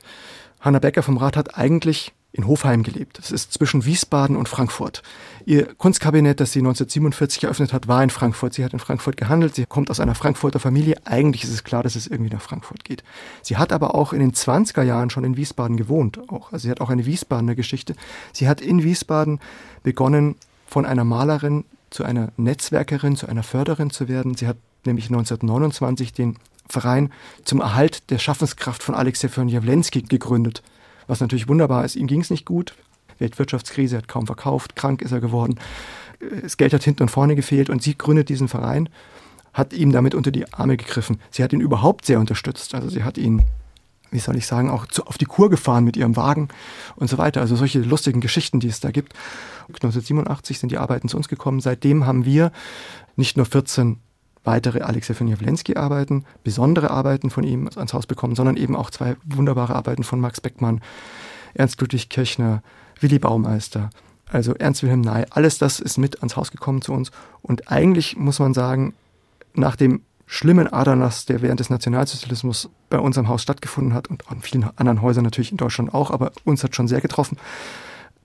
[0.60, 3.20] Hanna Becker vom Rat hat eigentlich in Hofheim gelebt.
[3.20, 5.02] Das ist zwischen Wiesbaden und Frankfurt.
[5.46, 8.54] Ihr Kunstkabinett, das sie 1947 eröffnet hat, war in Frankfurt.
[8.54, 9.56] Sie hat in Frankfurt gehandelt.
[9.56, 10.98] Sie kommt aus einer Frankfurter Familie.
[11.06, 13.02] Eigentlich ist es klar, dass es irgendwie nach Frankfurt geht.
[13.42, 16.20] Sie hat aber auch in den 20er Jahren schon in Wiesbaden gewohnt.
[16.30, 16.52] Auch.
[16.52, 17.96] Also sie hat auch eine Wiesbadener Geschichte.
[18.34, 19.40] Sie hat in Wiesbaden
[19.84, 20.36] begonnen,
[20.68, 24.36] von einer Malerin zu einer Netzwerkerin, zu einer Förderin zu werden.
[24.36, 27.12] Sie hat nämlich 1929 den Verein
[27.44, 30.64] zum Erhalt der Schaffenskraft von Alexei Jawlensky gegründet.
[31.08, 32.76] Was natürlich wunderbar ist, ihm ging es nicht gut.
[33.20, 35.60] Weltwirtschaftskrise, hat kaum verkauft, krank ist er geworden.
[36.42, 38.90] Das Geld hat hinten und vorne gefehlt und sie gründet diesen Verein,
[39.54, 41.20] hat ihm damit unter die Arme gegriffen.
[41.30, 42.74] Sie hat ihn überhaupt sehr unterstützt.
[42.74, 43.44] Also sie hat ihn,
[44.12, 46.50] wie soll ich sagen, auch zu, auf die Kur gefahren mit ihrem Wagen
[46.96, 47.42] und so weiter.
[47.42, 49.14] Also solche lustigen Geschichten, die es da gibt.
[49.68, 51.60] 1987 sind die Arbeiten zu uns gekommen.
[51.60, 52.52] Seitdem haben wir
[53.16, 53.98] nicht nur 14
[54.44, 59.16] weitere Alexei von Jawlensky-Arbeiten, besondere Arbeiten von ihm ans Haus bekommen, sondern eben auch zwei
[59.24, 60.82] wunderbare Arbeiten von Max Beckmann,
[61.54, 62.64] Ernst Ludwig Kirchner,
[63.00, 63.90] Willi Baumeister,
[64.30, 65.26] also Ernst Wilhelm Ney.
[65.30, 67.12] Alles das ist mit ans Haus gekommen zu uns.
[67.42, 68.94] Und eigentlich muss man sagen,
[69.54, 74.32] nach dem schlimmen Aderlass, der während des Nationalsozialismus bei uns am Haus stattgefunden hat und
[74.32, 77.38] an vielen anderen Häusern natürlich in Deutschland auch, aber uns hat schon sehr getroffen,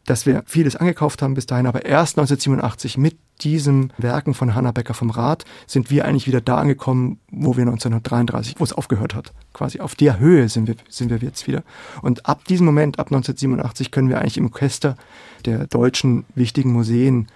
[0.06, 4.72] dass wir vieles angekauft haben bis dahin, aber erst 1987 mit diesen Werken von Hanna
[4.72, 9.14] Becker vom Rat sind wir eigentlich wieder da angekommen, wo wir 1933, wo es aufgehört
[9.14, 9.32] hat.
[9.52, 11.62] Quasi auf der Höhe sind wir, sind wir jetzt wieder.
[12.02, 14.96] Und ab diesem Moment, ab 1987, können wir eigentlich im Orchester
[15.44, 17.26] der deutschen wichtigen Museen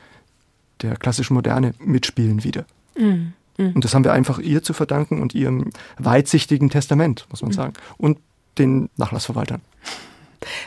[0.81, 2.65] der klassischen Moderne mitspielen wieder.
[2.97, 3.35] Mhm.
[3.59, 3.73] Mhm.
[3.75, 7.55] Und das haben wir einfach ihr zu verdanken und ihrem weitsichtigen Testament, muss man mhm.
[7.55, 7.73] sagen.
[7.99, 8.19] Und
[8.59, 9.61] den Nachlassverwaltern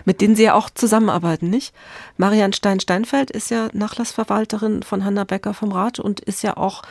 [0.05, 1.73] mit denen Sie ja auch zusammenarbeiten, nicht?
[2.17, 6.83] Marian Stein-Steinfeld ist ja Nachlassverwalterin von Hanna Becker vom Rat und ist ja auch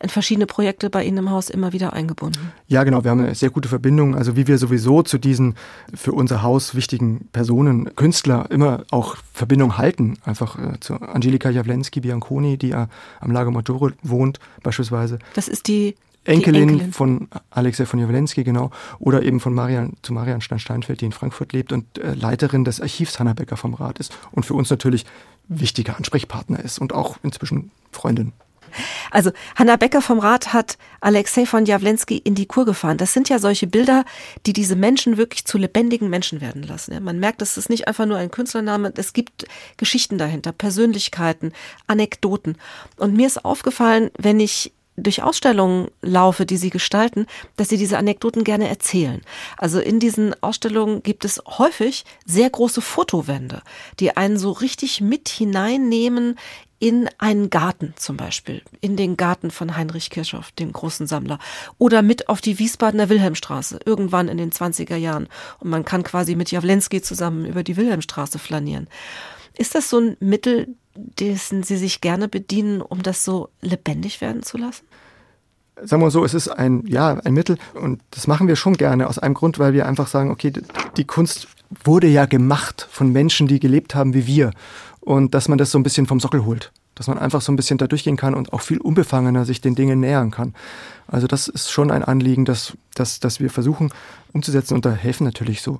[0.00, 2.52] in verschiedene Projekte bei Ihnen im Haus immer wieder eingebunden.
[2.68, 3.02] Ja, genau.
[3.04, 4.14] Wir haben eine sehr gute Verbindung.
[4.14, 5.56] Also wie wir sowieso zu diesen
[5.94, 10.18] für unser Haus wichtigen Personen, Künstler, immer auch Verbindung halten.
[10.24, 12.88] Einfach äh, zu Angelika Jawlensky Bianconi, die ja
[13.20, 15.18] am Lago Maggiore wohnt, beispielsweise.
[15.34, 15.96] Das ist die
[16.28, 21.06] Enkelin, Enkelin, von Alexei von Jawlensky, genau, oder eben von Marian, zu Marian Stein-Steinfeld, die
[21.06, 24.54] in Frankfurt lebt und äh, Leiterin des Archivs Hanna Becker vom Rat ist und für
[24.54, 25.06] uns natürlich
[25.48, 28.32] wichtiger Ansprechpartner ist und auch inzwischen Freundin.
[29.10, 32.98] Also Hanna Becker vom Rat hat Alexei von Jawlensky in die Kur gefahren.
[32.98, 34.04] Das sind ja solche Bilder,
[34.44, 37.02] die diese Menschen wirklich zu lebendigen Menschen werden lassen.
[37.02, 39.46] man merkt, es ist nicht einfach nur ein Künstlername, es gibt
[39.78, 41.52] Geschichten dahinter, Persönlichkeiten,
[41.86, 42.56] Anekdoten.
[42.96, 47.98] Und mir ist aufgefallen, wenn ich durch Ausstellungen laufe, die sie gestalten, dass sie diese
[47.98, 49.22] Anekdoten gerne erzählen.
[49.56, 53.62] Also in diesen Ausstellungen gibt es häufig sehr große Fotowände,
[54.00, 56.36] die einen so richtig mit hineinnehmen
[56.80, 61.38] in einen Garten zum Beispiel, in den Garten von Heinrich Kirchhoff, dem großen Sammler,
[61.78, 65.28] oder mit auf die Wiesbadener Wilhelmstraße, irgendwann in den 20er Jahren.
[65.58, 68.86] Und man kann quasi mit Jawlensky zusammen über die Wilhelmstraße flanieren.
[69.58, 74.42] Ist das so ein Mittel, dessen Sie sich gerne bedienen, um das so lebendig werden
[74.42, 74.84] zu lassen?
[75.82, 79.06] sagen wir so, es ist ein, ja, ein Mittel und das machen wir schon gerne
[79.06, 80.52] aus einem Grund, weil wir einfach sagen, okay,
[80.96, 81.48] die Kunst
[81.84, 84.50] wurde ja gemacht von Menschen, die gelebt haben wie wir
[85.00, 87.56] und dass man das so ein bisschen vom Sockel holt, dass man einfach so ein
[87.56, 90.54] bisschen da durchgehen kann und auch viel unbefangener sich den Dingen nähern kann.
[91.06, 93.90] Also das ist schon ein Anliegen, das, das, das wir versuchen
[94.32, 95.78] umzusetzen und da helfen natürlich so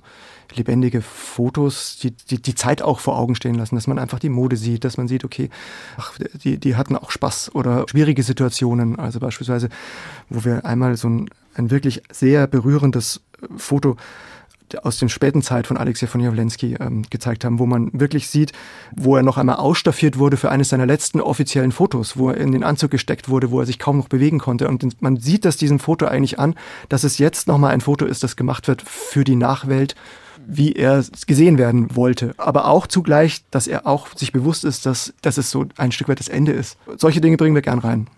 [0.54, 4.28] lebendige Fotos, die, die die Zeit auch vor Augen stehen lassen, dass man einfach die
[4.28, 5.50] Mode sieht, dass man sieht, okay,
[5.96, 8.98] ach, die, die hatten auch Spaß oder schwierige Situationen.
[8.98, 9.68] Also beispielsweise,
[10.28, 13.20] wo wir einmal so ein, ein wirklich sehr berührendes
[13.56, 13.96] Foto
[14.82, 18.52] aus dem späten Zeit von Alexei von Jawlensky ähm, gezeigt haben, wo man wirklich sieht,
[18.94, 22.52] wo er noch einmal ausstaffiert wurde für eines seiner letzten offiziellen Fotos, wo er in
[22.52, 24.68] den Anzug gesteckt wurde, wo er sich kaum noch bewegen konnte.
[24.68, 26.54] Und man sieht das diesem Foto eigentlich an,
[26.88, 29.94] dass es jetzt nochmal ein Foto ist, das gemacht wird für die Nachwelt,
[30.50, 32.34] wie er gesehen werden wollte.
[32.38, 36.08] Aber auch zugleich, dass er auch sich bewusst ist, dass, dass es so ein Stück
[36.08, 36.78] weit das Ende ist.
[36.96, 38.08] Solche Dinge bringen wir gern rein.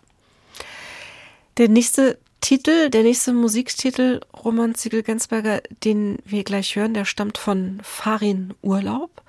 [1.59, 7.81] Der nächste Titel, der nächste Musiktitel, Roman Ziegel-Gensberger, den wir gleich hören, der stammt von
[7.83, 9.23] Farin Urlaub.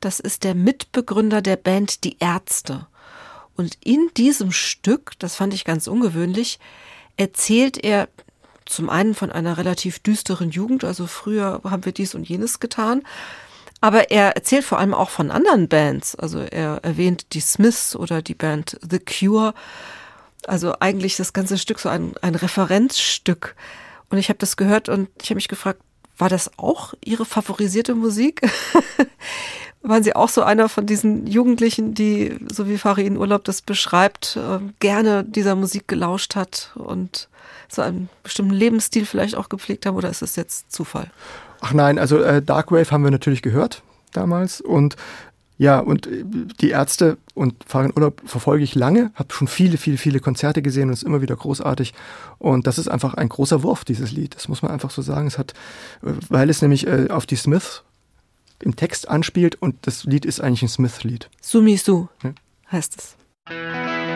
[0.00, 2.86] Das ist der Mitbegründer der Band Die Ärzte.
[3.56, 6.58] Und in diesem Stück, das fand ich ganz ungewöhnlich,
[7.16, 8.08] erzählt er
[8.72, 13.02] zum einen von einer relativ düsteren Jugend, also früher haben wir dies und jenes getan,
[13.80, 16.14] aber er erzählt vor allem auch von anderen Bands.
[16.14, 19.54] Also er erwähnt die Smiths oder die Band The Cure
[20.46, 23.54] also eigentlich das ganze Stück so ein, ein Referenzstück.
[24.10, 25.80] Und ich habe das gehört und ich habe mich gefragt,
[26.18, 28.42] war das auch Ihre favorisierte Musik?
[29.82, 34.38] Waren Sie auch so einer von diesen Jugendlichen, die, so wie Farin Urlaub das beschreibt,
[34.40, 37.28] ähm, gerne dieser Musik gelauscht hat und
[37.74, 39.96] so einen bestimmten Lebensstil vielleicht auch gepflegt haben?
[39.96, 41.10] Oder ist es jetzt Zufall?
[41.60, 43.82] Ach nein, also äh, Darkwave haben wir natürlich gehört
[44.12, 44.96] damals und
[45.58, 46.24] ja, und äh,
[46.60, 50.88] die Ärzte und Fahren Urlaub verfolge ich lange, habe schon viele, viele, viele Konzerte gesehen
[50.88, 51.94] und es ist immer wieder großartig.
[52.38, 54.34] Und das ist einfach ein großer Wurf, dieses Lied.
[54.34, 55.28] Das muss man einfach so sagen.
[55.28, 55.52] Es hat,
[56.02, 57.84] äh, weil es nämlich äh, auf die Smiths
[58.58, 61.30] im Text anspielt und das Lied ist eigentlich ein Smith-Lied.
[61.40, 62.32] Sumi Su ja.
[62.70, 64.11] heißt es.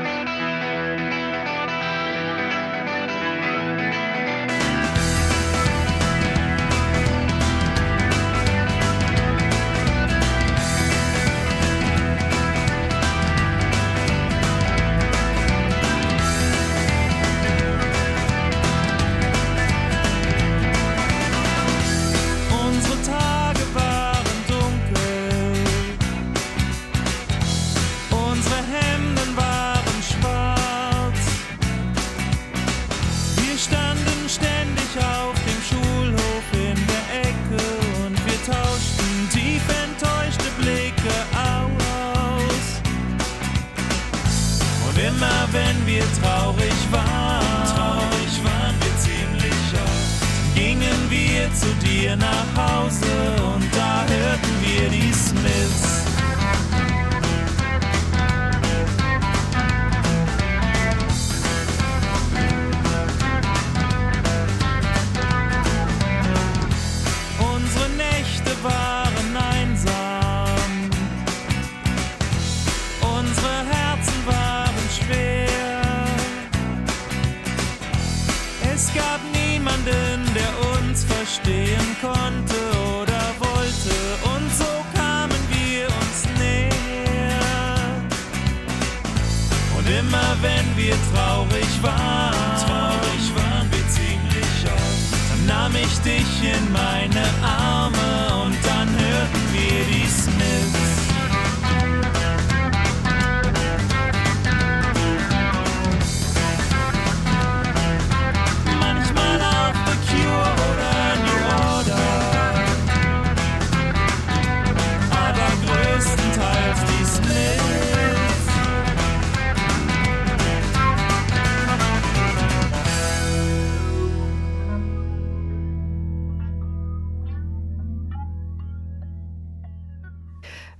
[46.21, 46.86] traurig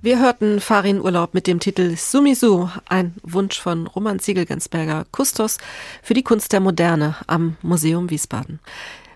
[0.07, 5.57] Wir hörten Farin Urlaub mit dem Titel Sumisu, ein Wunsch von Roman Ziegel-Gensberger Kustos
[6.01, 8.61] für die Kunst der Moderne am Museum Wiesbaden.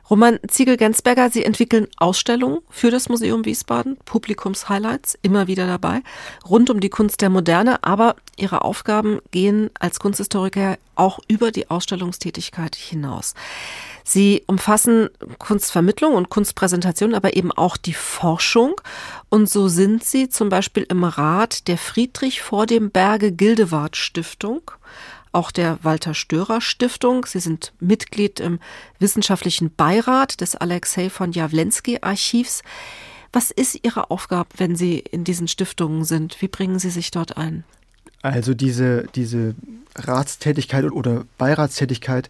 [0.09, 6.01] Roman Ziegel-Gensberger, Sie entwickeln Ausstellungen für das Museum Wiesbaden, Publikumshighlights immer wieder dabei,
[6.49, 11.69] rund um die Kunst der Moderne, aber Ihre Aufgaben gehen als Kunsthistoriker auch über die
[11.69, 13.33] Ausstellungstätigkeit hinaus.
[14.03, 18.79] Sie umfassen Kunstvermittlung und Kunstpräsentation, aber eben auch die Forschung.
[19.29, 24.71] Und so sind Sie zum Beispiel im Rat der Friedrich vor dem Berge Gildewart Stiftung
[25.31, 27.25] auch der Walter Störer Stiftung.
[27.25, 28.59] Sie sind Mitglied im
[28.99, 32.63] wissenschaftlichen Beirat des Alexei von Jawlensky Archivs.
[33.33, 36.41] Was ist Ihre Aufgabe, wenn Sie in diesen Stiftungen sind?
[36.41, 37.63] Wie bringen Sie sich dort ein?
[38.21, 39.55] Also diese, diese
[39.95, 42.29] Ratstätigkeit oder Beiratstätigkeit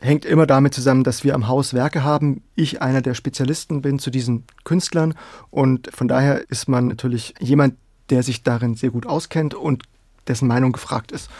[0.00, 2.42] hängt immer damit zusammen, dass wir am Haus Werke haben.
[2.54, 5.14] Ich einer der Spezialisten bin zu diesen Künstlern
[5.50, 7.74] und von daher ist man natürlich jemand,
[8.08, 9.84] der sich darin sehr gut auskennt und
[10.26, 11.30] dessen Meinung gefragt ist.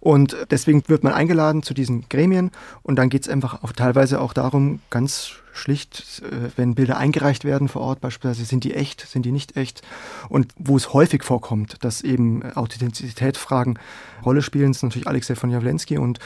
[0.00, 2.50] Und deswegen wird man eingeladen zu diesen Gremien
[2.82, 7.44] und dann geht es einfach auch teilweise auch darum, ganz schlicht, äh, wenn Bilder eingereicht
[7.44, 9.82] werden vor Ort, beispielsweise sind die echt, sind die nicht echt.
[10.28, 13.78] Und wo es häufig vorkommt, dass eben Authentizitätsfragen
[14.24, 15.98] Rolle spielen, ist natürlich Alexei von Jawlensky.
[15.98, 16.18] Und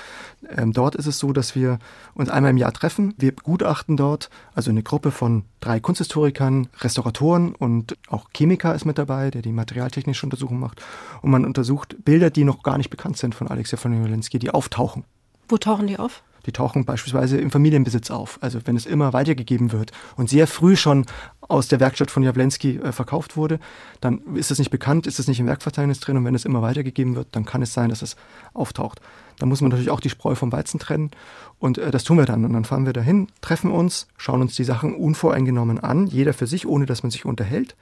[0.56, 1.78] ähm, dort ist es so, dass wir
[2.14, 3.14] uns einmal im Jahr treffen.
[3.18, 8.98] Wir begutachten dort, also eine Gruppe von drei Kunsthistorikern, Restauratoren und auch Chemiker ist mit
[8.98, 10.82] dabei, der die materialtechnische Untersuchung macht.
[11.22, 14.50] Und man untersucht Bilder, die noch gar nicht bekannt sind von Alexei von Jawlensky, die
[14.50, 15.04] auftauchen.
[15.48, 16.22] Wo tauchen die auf?
[16.46, 20.76] Die tauchen beispielsweise im Familienbesitz auf, also wenn es immer weitergegeben wird und sehr früh
[20.76, 21.06] schon
[21.40, 23.58] aus der Werkstatt von Jawlensky äh, verkauft wurde,
[24.00, 26.62] dann ist es nicht bekannt, ist es nicht im Werkverzeichnis drin und wenn es immer
[26.62, 28.16] weitergegeben wird, dann kann es sein, dass es
[28.54, 29.00] auftaucht.
[29.38, 31.10] Da muss man natürlich auch die Spreu vom Weizen trennen
[31.58, 34.54] und äh, das tun wir dann und dann fahren wir dahin, treffen uns, schauen uns
[34.54, 37.76] die Sachen unvoreingenommen an, jeder für sich, ohne dass man sich unterhält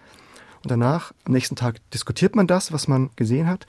[0.64, 3.66] und danach, am nächsten Tag diskutiert man das, was man gesehen hat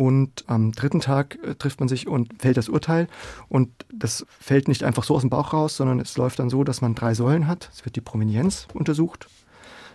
[0.00, 3.06] und am dritten Tag äh, trifft man sich und fällt das Urteil.
[3.50, 6.64] Und das fällt nicht einfach so aus dem Bauch raus, sondern es läuft dann so,
[6.64, 7.68] dass man drei Säulen hat.
[7.70, 9.28] Es wird die Provenienz untersucht.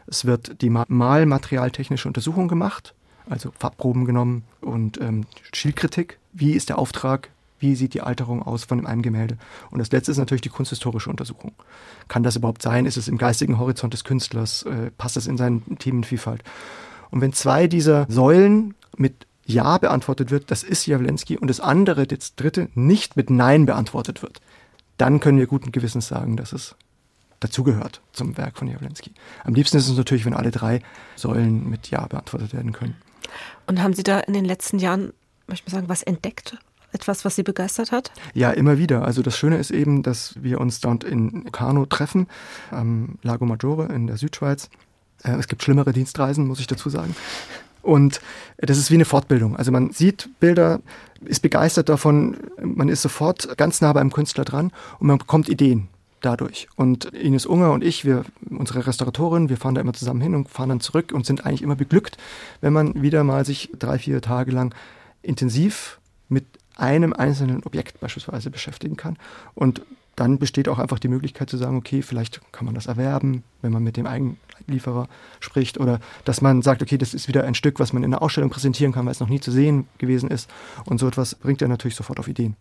[0.06, 2.93] Es wird die malmaterialtechnische Untersuchung gemacht,
[3.28, 6.20] also Farbproben genommen und ähm, Stilkritik.
[6.34, 7.32] Wie ist der Auftrag?
[7.58, 9.39] Wie sieht die Alterung aus von einem Gemälde?
[9.72, 11.53] Und das letzte ist natürlich die kunsthistorische Untersuchung.
[12.10, 12.86] Kann das überhaupt sein?
[12.86, 14.62] Ist es im geistigen Horizont des Künstlers?
[14.64, 16.43] Äh, passt es in seine Themenvielfalt?
[17.10, 22.07] Und wenn zwei dieser Säulen mit ja beantwortet wird, das ist Jawlensky, und das andere,
[22.07, 24.41] das dritte, nicht mit Nein beantwortet wird,
[24.97, 26.75] dann können wir guten Gewissens sagen, dass es
[27.39, 29.11] dazugehört zum Werk von Jawlensky.
[29.43, 30.81] Am liebsten ist es natürlich, wenn alle drei
[31.15, 32.95] Säulen mit Ja beantwortet werden können.
[33.67, 35.13] Und haben Sie da in den letzten Jahren,
[35.47, 36.57] möchte ich mal sagen, was entdeckt?
[36.91, 38.11] Etwas, was Sie begeistert hat?
[38.33, 39.03] Ja, immer wieder.
[39.03, 42.27] Also das Schöne ist eben, dass wir uns dort in Kano treffen,
[42.71, 44.69] am Lago Maggiore in der Südschweiz.
[45.23, 47.13] Äh, es gibt schlimmere Dienstreisen, muss ich dazu sagen.
[47.86, 48.19] Und
[48.57, 49.55] das ist wie eine Fortbildung.
[49.55, 50.81] Also man sieht Bilder,
[51.23, 55.88] ist begeistert davon, man ist sofort ganz nah beim Künstler dran und man bekommt Ideen
[56.19, 56.67] dadurch.
[56.75, 60.49] Und Ines Unger und ich, wir, unsere Restauratorin, wir fahren da immer zusammen hin und
[60.49, 62.17] fahren dann zurück und sind eigentlich immer beglückt,
[62.59, 64.73] wenn man wieder mal sich drei, vier Tage lang
[65.21, 69.17] intensiv mit einem einzelnen Objekt beispielsweise beschäftigen kann.
[69.53, 69.83] Und
[70.15, 73.71] dann besteht auch einfach die Möglichkeit zu sagen, okay, vielleicht kann man das erwerben, wenn
[73.71, 74.07] man mit dem
[74.60, 75.08] Eigenlieferer
[75.39, 78.22] spricht oder dass man sagt, okay, das ist wieder ein Stück, was man in der
[78.22, 80.49] Ausstellung präsentieren kann, weil es noch nie zu sehen gewesen ist
[80.86, 82.56] und so etwas bringt er natürlich sofort auf Ideen.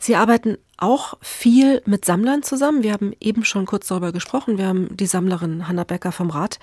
[0.00, 2.82] Sie arbeiten auch viel mit Sammlern zusammen.
[2.82, 4.56] Wir haben eben schon kurz darüber gesprochen.
[4.56, 6.60] Wir haben die Sammlerin Hanna Becker vom Rat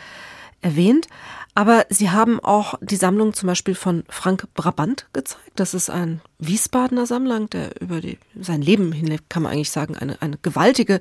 [0.61, 1.07] erwähnt.
[1.53, 5.41] Aber Sie haben auch die Sammlung zum Beispiel von Frank Brabant gezeigt.
[5.55, 9.95] Das ist ein Wiesbadener Sammler, der über die, sein Leben hinweg, kann man eigentlich sagen,
[9.95, 10.99] eine, eine gewaltige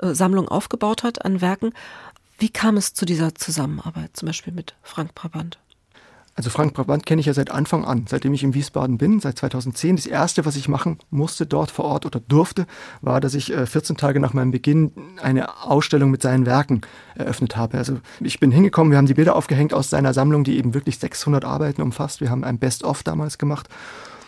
[0.00, 1.72] äh, Sammlung aufgebaut hat an Werken.
[2.38, 5.58] Wie kam es zu dieser Zusammenarbeit, zum Beispiel mit Frank Brabant?
[6.36, 9.38] Also Frank Brabant kenne ich ja seit Anfang an, seitdem ich in Wiesbaden bin, seit
[9.38, 9.96] 2010.
[9.96, 12.66] Das erste, was ich machen musste dort vor Ort oder durfte,
[13.02, 14.90] war, dass ich 14 äh, Tage nach meinem Beginn
[15.22, 16.80] eine Ausstellung mit seinen Werken
[17.14, 17.78] eröffnet habe.
[17.78, 20.98] Also ich bin hingekommen, wir haben die Bilder aufgehängt aus seiner Sammlung, die eben wirklich
[20.98, 22.20] 600 Arbeiten umfasst.
[22.20, 23.68] Wir haben ein Best-of damals gemacht.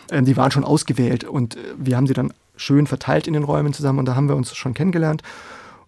[0.09, 3.43] Ähm, die waren schon ausgewählt und äh, wir haben sie dann schön verteilt in den
[3.43, 5.23] Räumen zusammen und da haben wir uns schon kennengelernt.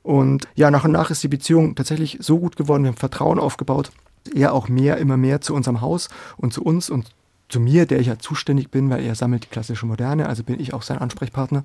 [0.04, 3.40] Und ja, nach und nach ist die Beziehung tatsächlich so gut geworden, wir haben Vertrauen
[3.40, 3.92] aufgebaut
[4.34, 7.10] er auch mehr, immer mehr zu unserem Haus und zu uns und
[7.48, 10.60] zu mir, der ich ja zuständig bin, weil er sammelt die klassische Moderne, also bin
[10.60, 11.64] ich auch sein Ansprechpartner,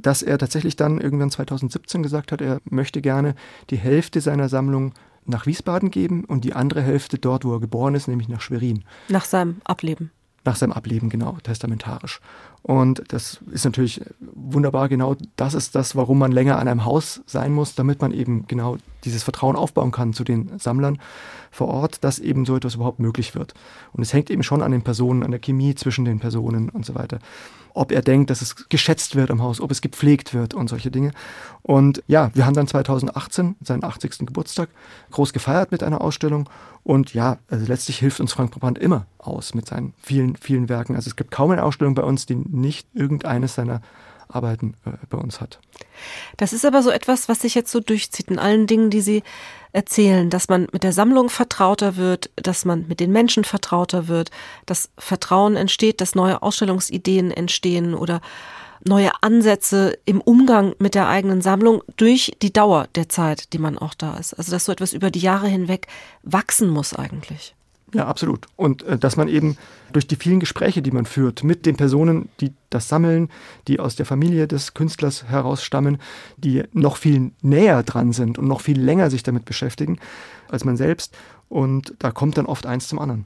[0.00, 3.34] dass er tatsächlich dann irgendwann 2017 gesagt hat, er möchte gerne
[3.70, 4.92] die Hälfte seiner Sammlung
[5.24, 8.84] nach Wiesbaden geben und die andere Hälfte dort, wo er geboren ist, nämlich nach Schwerin.
[9.08, 10.12] Nach seinem Ableben.
[10.44, 12.20] Nach seinem Ableben, genau, testamentarisch.
[12.62, 14.88] Und das ist natürlich wunderbar.
[14.88, 18.46] Genau das ist das, warum man länger an einem Haus sein muss, damit man eben
[18.46, 20.98] genau dieses Vertrauen aufbauen kann zu den Sammlern
[21.50, 23.54] vor Ort, dass eben so etwas überhaupt möglich wird.
[23.92, 26.84] Und es hängt eben schon an den Personen, an der Chemie zwischen den Personen und
[26.84, 27.18] so weiter.
[27.74, 30.90] Ob er denkt, dass es geschätzt wird im Haus, ob es gepflegt wird und solche
[30.90, 31.12] Dinge.
[31.62, 34.18] Und ja, wir haben dann 2018 seinen 80.
[34.26, 34.68] Geburtstag
[35.10, 36.48] groß gefeiert mit einer Ausstellung.
[36.82, 40.96] Und ja, also letztlich hilft uns Frank Brabant immer aus mit seinen vielen, vielen Werken.
[40.96, 43.80] Also es gibt kaum eine Ausstellung bei uns, die nicht irgendeines seiner
[44.28, 45.58] Arbeiten äh, bei uns hat.
[46.36, 49.22] Das ist aber so etwas, was sich jetzt so durchzieht in allen Dingen, die Sie
[49.72, 54.30] erzählen, dass man mit der Sammlung vertrauter wird, dass man mit den Menschen vertrauter wird,
[54.66, 58.20] dass Vertrauen entsteht, dass neue Ausstellungsideen entstehen oder
[58.84, 63.76] neue Ansätze im Umgang mit der eigenen Sammlung durch die Dauer der Zeit, die man
[63.76, 64.34] auch da ist.
[64.34, 65.88] Also dass so etwas über die Jahre hinweg
[66.22, 67.54] wachsen muss eigentlich.
[67.94, 68.46] Ja, absolut.
[68.56, 69.56] Und äh, dass man eben
[69.92, 73.30] durch die vielen Gespräche, die man führt mit den Personen, die das sammeln,
[73.66, 75.98] die aus der Familie des Künstlers herausstammen,
[76.36, 79.98] die noch viel näher dran sind und noch viel länger sich damit beschäftigen
[80.48, 81.16] als man selbst.
[81.48, 83.24] Und da kommt dann oft eins zum anderen.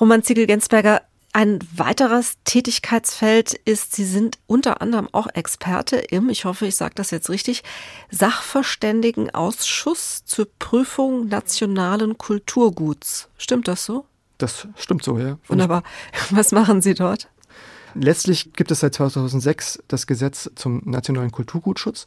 [0.00, 1.02] Roman Ziegel-Gensberger,
[1.36, 6.94] ein weiteres Tätigkeitsfeld ist, Sie sind unter anderem auch Experte im, ich hoffe, ich sage
[6.94, 7.62] das jetzt richtig,
[8.10, 13.28] Sachverständigenausschuss zur Prüfung nationalen Kulturguts.
[13.36, 14.06] Stimmt das so?
[14.38, 15.36] Das stimmt so, ja.
[15.46, 15.82] Wunderbar.
[16.30, 17.28] Was machen Sie dort?
[17.92, 22.06] Letztlich gibt es seit 2006 das Gesetz zum nationalen Kulturgutschutz,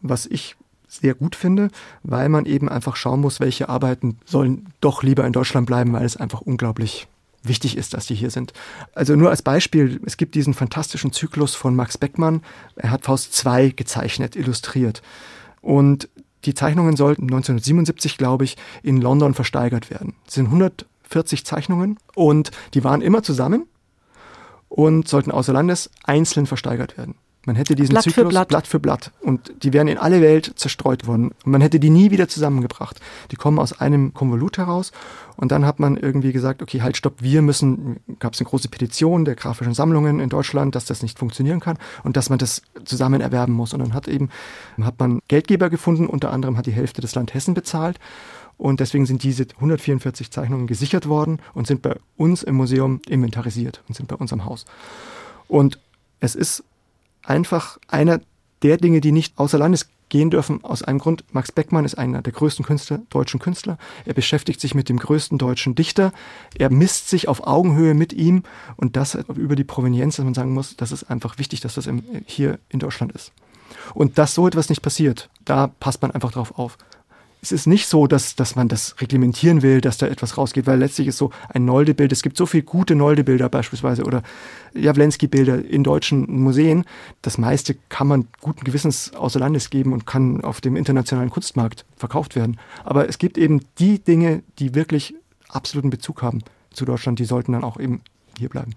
[0.00, 0.56] was ich
[0.88, 1.68] sehr gut finde,
[2.02, 6.06] weil man eben einfach schauen muss, welche Arbeiten sollen doch lieber in Deutschland bleiben, weil
[6.06, 7.08] es einfach unglaublich
[7.42, 8.52] wichtig ist, dass die hier sind.
[8.94, 12.42] Also nur als Beispiel, es gibt diesen fantastischen Zyklus von Max Beckmann.
[12.76, 15.02] Er hat Faust 2 gezeichnet, illustriert.
[15.60, 16.08] Und
[16.44, 20.14] die Zeichnungen sollten 1977, glaube ich, in London versteigert werden.
[20.26, 23.66] Es sind 140 Zeichnungen und die waren immer zusammen
[24.68, 27.14] und sollten außer Landes einzeln versteigert werden.
[27.46, 28.48] Man hätte diesen Blatt Zyklus für Blatt.
[28.48, 31.30] Blatt für Blatt und die wären in alle Welt zerstreut worden.
[31.44, 33.00] Und man hätte die nie wieder zusammengebracht.
[33.30, 34.92] Die kommen aus einem Konvolut heraus
[35.36, 38.68] und dann hat man irgendwie gesagt, okay, halt stopp, wir müssen, gab es eine große
[38.68, 42.60] Petition der grafischen Sammlungen in Deutschland, dass das nicht funktionieren kann und dass man das
[42.84, 43.72] zusammen erwerben muss.
[43.72, 44.28] Und dann hat eben,
[44.82, 47.98] hat man Geldgeber gefunden, unter anderem hat die Hälfte des Land Hessen bezahlt.
[48.58, 53.82] Und deswegen sind diese 144 Zeichnungen gesichert worden und sind bei uns im Museum inventarisiert
[53.88, 54.66] und sind bei uns am Haus.
[55.48, 55.78] Und
[56.20, 56.64] es ist
[57.22, 58.20] einfach einer
[58.62, 61.24] der Dinge, die nicht außer Landes gehen dürfen, aus einem Grund.
[61.32, 63.78] Max Beckmann ist einer der größten Künstler, deutschen Künstler.
[64.04, 66.12] Er beschäftigt sich mit dem größten deutschen Dichter.
[66.58, 68.42] Er misst sich auf Augenhöhe mit ihm
[68.76, 71.86] und das über die Provenienz, dass man sagen muss, das ist einfach wichtig, dass das
[71.86, 73.32] im, hier in Deutschland ist.
[73.94, 76.76] Und dass so etwas nicht passiert, da passt man einfach drauf auf
[77.42, 80.78] es ist nicht so, dass, dass man das reglementieren will, dass da etwas rausgeht, weil
[80.78, 84.22] letztlich ist so ein Nolde-Bild, es gibt so viele gute Nolde-Bilder beispielsweise oder
[84.74, 86.84] Jawlensky-Bilder in deutschen Museen.
[87.22, 91.86] Das meiste kann man guten Gewissens außer Landes geben und kann auf dem internationalen Kunstmarkt
[91.96, 92.58] verkauft werden.
[92.84, 95.14] Aber es gibt eben die Dinge, die wirklich
[95.48, 98.02] absoluten Bezug haben zu Deutschland, die sollten dann auch eben
[98.38, 98.74] hier bleiben.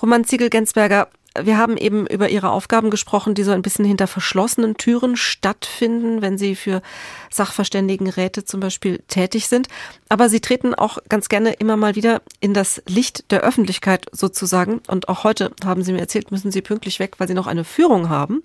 [0.00, 1.08] Roman Ziegel-Gensberger,
[1.40, 6.22] wir haben eben über Ihre Aufgaben gesprochen, die so ein bisschen hinter verschlossenen Türen stattfinden,
[6.22, 6.82] wenn Sie für
[7.30, 9.68] Sachverständigenräte zum Beispiel tätig sind.
[10.08, 14.80] Aber Sie treten auch ganz gerne immer mal wieder in das Licht der Öffentlichkeit sozusagen.
[14.88, 17.64] Und auch heute haben Sie mir erzählt, müssen Sie pünktlich weg, weil Sie noch eine
[17.64, 18.42] Führung haben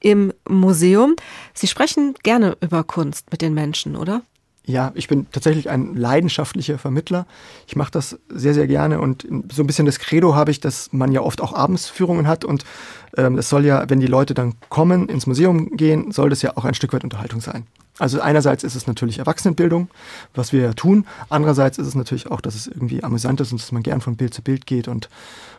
[0.00, 1.16] im Museum.
[1.54, 4.22] Sie sprechen gerne über Kunst mit den Menschen, oder?
[4.68, 7.26] Ja, ich bin tatsächlich ein leidenschaftlicher Vermittler.
[7.66, 10.92] Ich mache das sehr, sehr gerne und so ein bisschen das Credo habe ich, dass
[10.92, 12.66] man ja oft auch Abendsführungen hat und
[13.16, 16.54] ähm, es soll ja, wenn die Leute dann kommen, ins Museum gehen, soll das ja
[16.54, 17.66] auch ein Stück weit Unterhaltung sein.
[17.98, 19.88] Also einerseits ist es natürlich Erwachsenenbildung,
[20.34, 21.06] was wir ja tun.
[21.30, 24.16] Andererseits ist es natürlich auch, dass es irgendwie amüsant ist und dass man gern von
[24.16, 25.08] Bild zu Bild geht und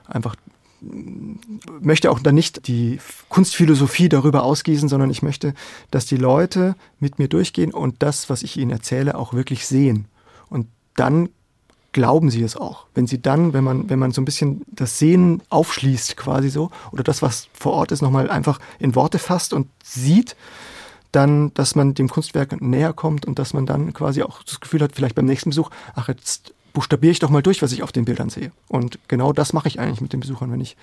[0.07, 0.35] einfach
[0.81, 2.99] möchte auch dann nicht die
[3.29, 5.53] Kunstphilosophie darüber ausgießen, sondern ich möchte,
[5.91, 10.05] dass die Leute mit mir durchgehen und das, was ich ihnen erzähle, auch wirklich sehen.
[10.49, 11.29] Und dann
[11.91, 12.85] glauben sie es auch.
[12.93, 16.71] Wenn sie dann, wenn man, wenn man so ein bisschen das Sehen aufschließt, quasi so,
[16.91, 20.35] oder das, was vor Ort ist, nochmal einfach in Worte fasst und sieht,
[21.11, 24.81] dann, dass man dem Kunstwerk näher kommt und dass man dann quasi auch das Gefühl
[24.81, 27.91] hat, vielleicht beim nächsten Besuch, ach, jetzt buchstabiere ich doch mal durch, was ich auf
[27.91, 28.51] den Bildern sehe.
[28.67, 30.75] Und genau das mache ich eigentlich mit den Besuchern, wenn ich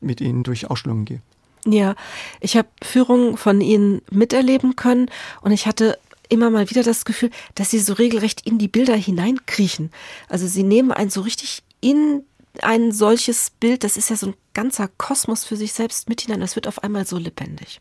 [0.00, 1.20] mit ihnen durch Ausstellungen gehe.
[1.66, 1.94] Ja,
[2.40, 5.10] ich habe Führungen von Ihnen miterleben können
[5.42, 5.98] und ich hatte
[6.30, 9.90] immer mal wieder das Gefühl, dass Sie so regelrecht in die Bilder hineinkriechen.
[10.28, 12.22] Also Sie nehmen einen so richtig in
[12.62, 16.40] ein solches Bild, das ist ja so ein ganzer Kosmos für sich selbst mit hinein.
[16.40, 17.80] Das wird auf einmal so lebendig.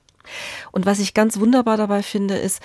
[0.72, 2.62] Und was ich ganz wunderbar dabei finde, ist,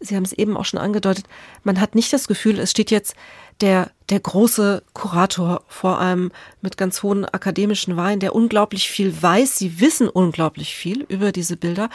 [0.00, 1.26] Sie haben es eben auch schon angedeutet,
[1.62, 3.14] man hat nicht das Gefühl, es steht jetzt
[3.60, 9.58] der, der große Kurator vor einem mit ganz hohen akademischen Wein, der unglaublich viel weiß.
[9.58, 11.88] Sie wissen unglaublich viel über diese Bilder,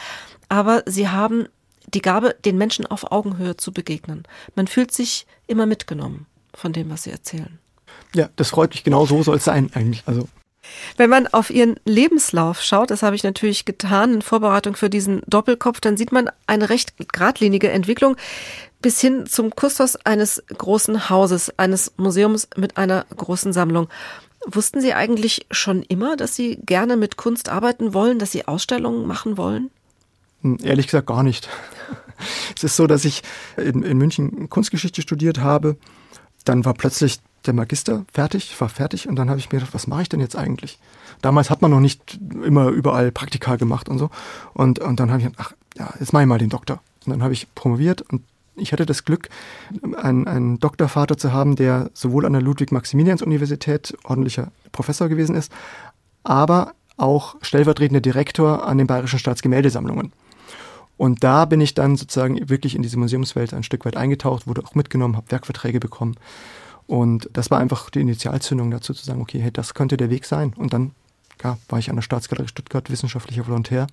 [0.48, 1.46] aber sie haben
[1.94, 4.24] die Gabe, den Menschen auf Augenhöhe zu begegnen.
[4.54, 7.58] Man fühlt sich immer mitgenommen von dem, was sie erzählen.
[8.14, 8.84] Ja, das freut mich.
[8.84, 10.02] Genau so soll es sein eigentlich.
[10.06, 10.28] Also
[10.96, 15.22] wenn man auf ihren Lebenslauf schaut, das habe ich natürlich getan in Vorbereitung für diesen
[15.26, 18.16] Doppelkopf, dann sieht man eine recht geradlinige Entwicklung
[18.80, 23.88] bis hin zum Kustos eines großen Hauses, eines Museums mit einer großen Sammlung.
[24.46, 29.06] Wussten Sie eigentlich schon immer, dass Sie gerne mit Kunst arbeiten wollen, dass Sie Ausstellungen
[29.06, 29.70] machen wollen?
[30.42, 31.48] Hm, ehrlich gesagt gar nicht.
[32.56, 33.22] Es ist so, dass ich
[33.56, 35.76] in, in München Kunstgeschichte studiert habe.
[36.44, 39.86] Dann war plötzlich der Magister fertig, war fertig und dann habe ich mir gedacht, was
[39.86, 40.78] mache ich denn jetzt eigentlich?
[41.22, 44.10] Damals hat man noch nicht immer überall Praktika gemacht und so.
[44.54, 46.80] Und, und dann habe ich gedacht, ach ja, jetzt mache ich mal den Doktor.
[47.06, 48.22] Und dann habe ich promoviert und
[48.56, 49.28] ich hatte das Glück,
[49.96, 55.52] einen, einen Doktorvater zu haben, der sowohl an der Ludwig-Maximilians-Universität ordentlicher Professor gewesen ist,
[56.24, 60.12] aber auch stellvertretender Direktor an den Bayerischen Staatsgemäldesammlungen.
[60.96, 64.64] Und da bin ich dann sozusagen wirklich in diese Museumswelt ein Stück weit eingetaucht, wurde
[64.64, 66.16] auch mitgenommen, habe Werkverträge bekommen.
[66.88, 70.24] Und das war einfach die Initialzündung dazu zu sagen, okay, hey, das könnte der Weg
[70.24, 70.52] sein.
[70.56, 70.90] Und dann
[71.44, 73.86] ja, war ich an der Staatsgalerie Stuttgart wissenschaftlicher Volontär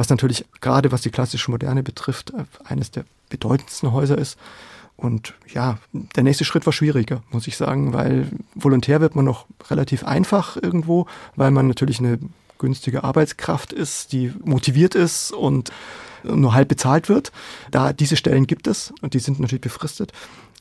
[0.00, 4.38] was natürlich gerade was die klassische Moderne betrifft, äh, eines der bedeutendsten Häuser ist.
[4.96, 9.44] Und ja, der nächste Schritt war schwieriger, muss ich sagen, weil Volontär wird man noch
[9.68, 11.06] relativ einfach irgendwo,
[11.36, 12.18] weil man natürlich eine
[12.58, 15.70] günstige Arbeitskraft ist, die motiviert ist und
[16.22, 17.30] nur halb bezahlt wird.
[17.70, 20.12] Da diese Stellen gibt es und die sind natürlich befristet.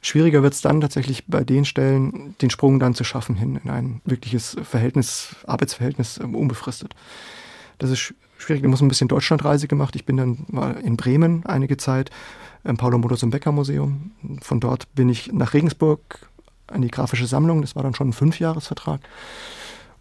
[0.01, 3.69] Schwieriger wird es dann tatsächlich bei den Stellen, den Sprung dann zu schaffen hin in
[3.69, 6.95] ein wirkliches Verhältnis, Arbeitsverhältnis ähm, unbefristet.
[7.79, 8.63] Das ist schwierig.
[8.63, 9.95] Da muss ein bisschen Deutschlandreise gemacht.
[9.95, 12.09] Ich bin dann mal in Bremen einige Zeit
[12.63, 14.11] im Paulo Modus und Becker Museum.
[14.41, 16.29] Von dort bin ich nach Regensburg
[16.67, 17.61] an die grafische Sammlung.
[17.61, 19.01] Das war dann schon ein Fünfjahresvertrag.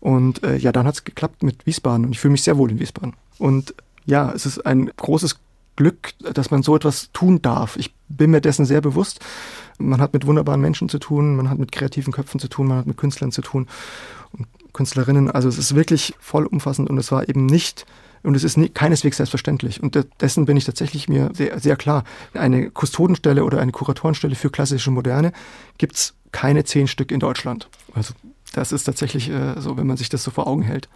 [0.01, 2.71] Und äh, ja, dann hat es geklappt mit Wiesbaden und ich fühle mich sehr wohl
[2.71, 3.15] in Wiesbaden.
[3.39, 3.75] Und
[4.07, 5.41] ja, es ist ein großes
[5.77, 7.77] Glück, dass man so etwas tun darf.
[7.77, 9.21] Ich bin mir dessen sehr bewusst.
[9.79, 12.79] Man hat mit wunderbaren Menschen zu tun, man hat mit kreativen Köpfen zu tun, man
[12.79, 13.67] hat mit Künstlern zu tun
[14.33, 15.31] und Künstlerinnen.
[15.31, 17.87] Also es ist wirklich vollumfassend und es war eben nicht
[18.23, 19.83] und es ist keineswegs selbstverständlich.
[19.83, 22.05] Und dessen bin ich tatsächlich mir sehr, sehr klar.
[22.35, 25.33] Eine Kustodenstelle oder eine Kuratorenstelle für klassische Moderne
[25.79, 27.69] gibt es keine zehn Stück in Deutschland.
[27.95, 28.15] Also
[28.53, 30.89] das ist tatsächlich äh, so, wenn man sich das so vor Augen hält.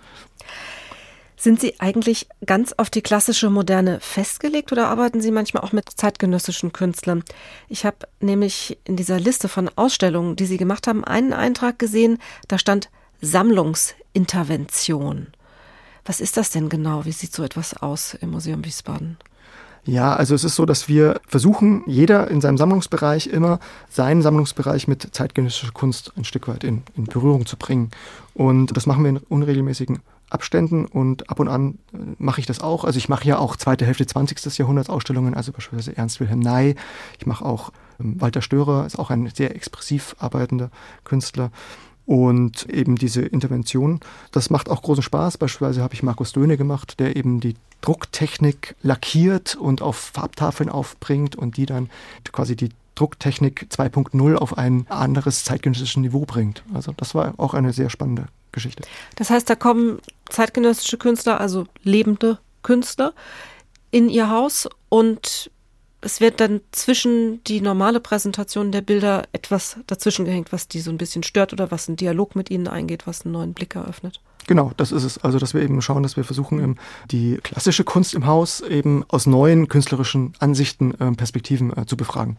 [1.42, 5.90] Sind Sie eigentlich ganz auf die klassische Moderne festgelegt oder arbeiten Sie manchmal auch mit
[5.90, 7.24] zeitgenössischen Künstlern?
[7.68, 12.18] Ich habe nämlich in dieser Liste von Ausstellungen, die Sie gemacht haben, einen Eintrag gesehen,
[12.46, 12.90] da stand
[13.22, 15.32] Sammlungsintervention.
[16.04, 17.06] Was ist das denn genau?
[17.06, 19.16] Wie sieht so etwas aus im Museum Wiesbaden?
[19.84, 23.58] Ja, also es ist so, dass wir versuchen, jeder in seinem Sammlungsbereich immer
[23.90, 27.90] seinen Sammlungsbereich mit zeitgenössischer Kunst ein Stück weit in, in Berührung zu bringen.
[28.32, 32.60] Und das machen wir in unregelmäßigen Abständen und ab und an äh, mache ich das
[32.60, 32.84] auch.
[32.84, 34.58] Also ich mache ja auch zweite Hälfte 20.
[34.58, 36.74] Jahrhunderts Ausstellungen, also beispielsweise Ernst Wilhelm Ney.
[37.18, 40.70] Ich mache auch ähm, Walter Störer, ist auch ein sehr expressiv arbeitender
[41.04, 41.50] Künstler
[42.06, 44.00] und eben diese Intervention.
[44.32, 45.38] Das macht auch großen Spaß.
[45.38, 51.36] Beispielsweise habe ich Markus Döhne gemacht, der eben die Drucktechnik lackiert und auf Farbtafeln aufbringt
[51.36, 51.90] und die dann
[52.32, 56.62] quasi die Drucktechnik 2.0 auf ein anderes zeitgenössisches Niveau bringt.
[56.74, 58.82] Also das war auch eine sehr spannende Geschichte.
[59.16, 59.98] Das heißt, da kommen
[60.28, 63.14] zeitgenössische Künstler, also lebende Künstler,
[63.90, 65.50] in ihr Haus und
[66.02, 70.90] es wird dann zwischen die normale Präsentation der Bilder etwas dazwischen gehängt, was die so
[70.90, 74.20] ein bisschen stört oder was einen Dialog mit ihnen eingeht, was einen neuen Blick eröffnet.
[74.48, 75.18] Genau, das ist es.
[75.18, 76.78] Also, dass wir eben schauen, dass wir versuchen,
[77.12, 82.36] die klassische Kunst im Haus eben aus neuen künstlerischen Ansichten, äh, Perspektiven äh, zu befragen.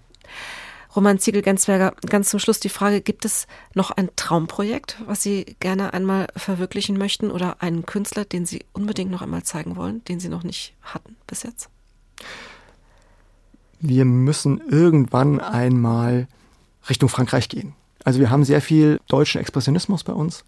[0.95, 5.93] Roman Ziegel-Gensberger, ganz zum Schluss die Frage, gibt es noch ein Traumprojekt, was Sie gerne
[5.93, 10.29] einmal verwirklichen möchten oder einen Künstler, den Sie unbedingt noch einmal zeigen wollen, den Sie
[10.29, 11.69] noch nicht hatten bis jetzt?
[13.83, 16.27] wir müssen irgendwann einmal
[16.89, 17.73] Richtung Frankreich gehen.
[18.03, 20.43] Also wir haben sehr viel deutschen Expressionismus bei uns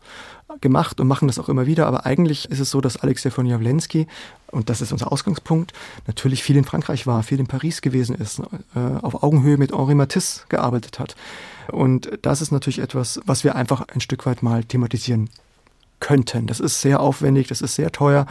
[0.62, 3.46] gemacht und machen das auch immer wieder, aber eigentlich ist es so, dass Alexei von
[3.46, 4.08] Jawlensky,
[4.52, 5.74] und das ist unser Ausgangspunkt,
[6.08, 9.96] natürlich viel in Frankreich war, viel in Paris gewesen ist, äh, auf Augenhöhe mit Henri
[9.96, 11.16] Matisse gearbeitet hat.
[11.72, 15.30] Und das ist natürlich etwas, was wir einfach ein Stück weit mal thematisieren
[16.00, 16.48] könnten.
[16.48, 18.28] Das ist sehr aufwendig, das ist sehr teuer.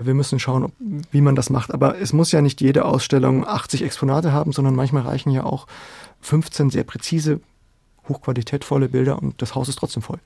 [0.00, 0.72] Wir müssen schauen,
[1.10, 1.72] wie man das macht.
[1.72, 5.66] Aber es muss ja nicht jede Ausstellung 80 Exponate haben, sondern manchmal reichen ja auch
[6.22, 7.40] 15 sehr präzise,
[8.08, 10.18] hochqualitätvolle Bilder und das Haus ist trotzdem voll.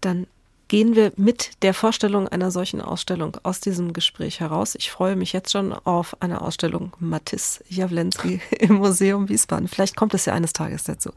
[0.00, 0.26] Dann
[0.72, 4.74] gehen wir mit der Vorstellung einer solchen Ausstellung aus diesem Gespräch heraus.
[4.74, 9.68] Ich freue mich jetzt schon auf eine Ausstellung Matisse Jawlensky im Museum Wiesbaden.
[9.68, 11.10] Vielleicht kommt es ja eines Tages dazu.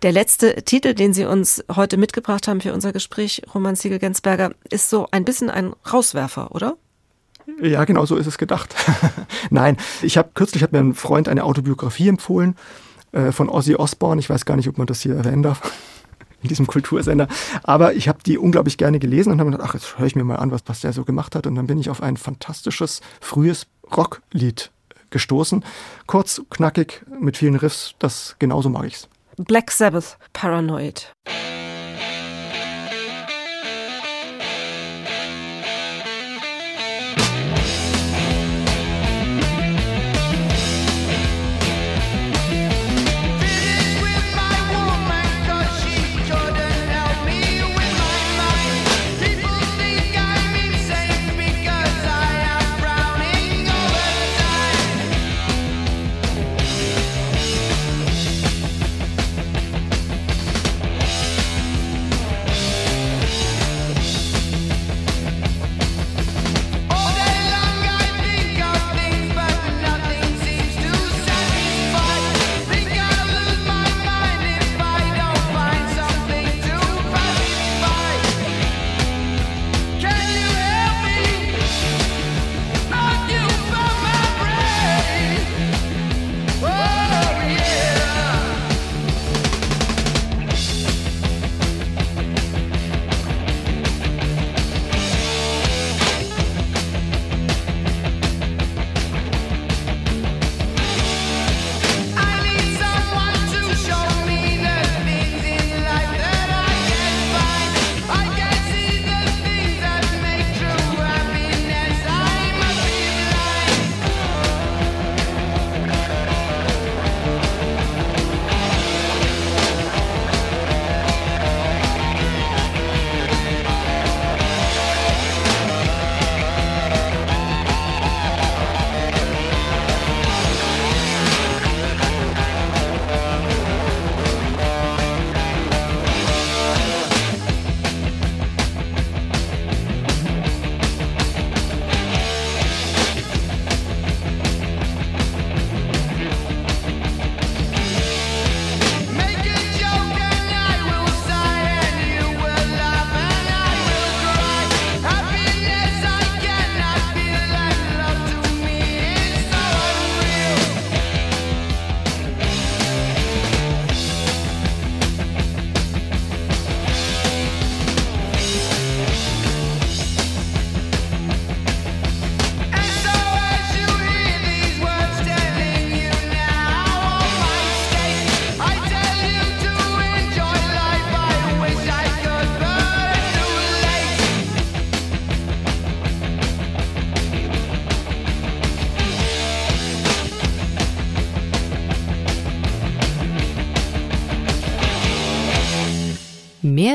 [0.00, 4.88] Der letzte Titel, den Sie uns heute mitgebracht haben für unser Gespräch, Roman Siegel-Gensberger, ist
[4.88, 6.78] so ein bisschen ein Rauswerfer, oder?
[7.60, 8.74] Ja, genau so ist es gedacht.
[9.50, 12.56] Nein, ich habe kürzlich hat mir ein Freund eine Autobiografie empfohlen
[13.12, 14.20] äh, von Ozzy Osbourne.
[14.20, 15.60] Ich weiß gar nicht, ob man das hier erwähnen darf
[16.42, 17.28] in diesem Kultursender.
[17.62, 20.24] Aber ich habe die unglaublich gerne gelesen und habe gedacht, ach, jetzt höre ich mir
[20.24, 21.46] mal an, was, was der so gemacht hat.
[21.46, 24.70] Und dann bin ich auf ein fantastisches, frühes Rocklied
[25.10, 25.64] gestoßen.
[26.06, 29.08] Kurz, knackig, mit vielen Riffs, das genauso mag ich's.
[29.36, 31.12] Black Sabbath, Paranoid.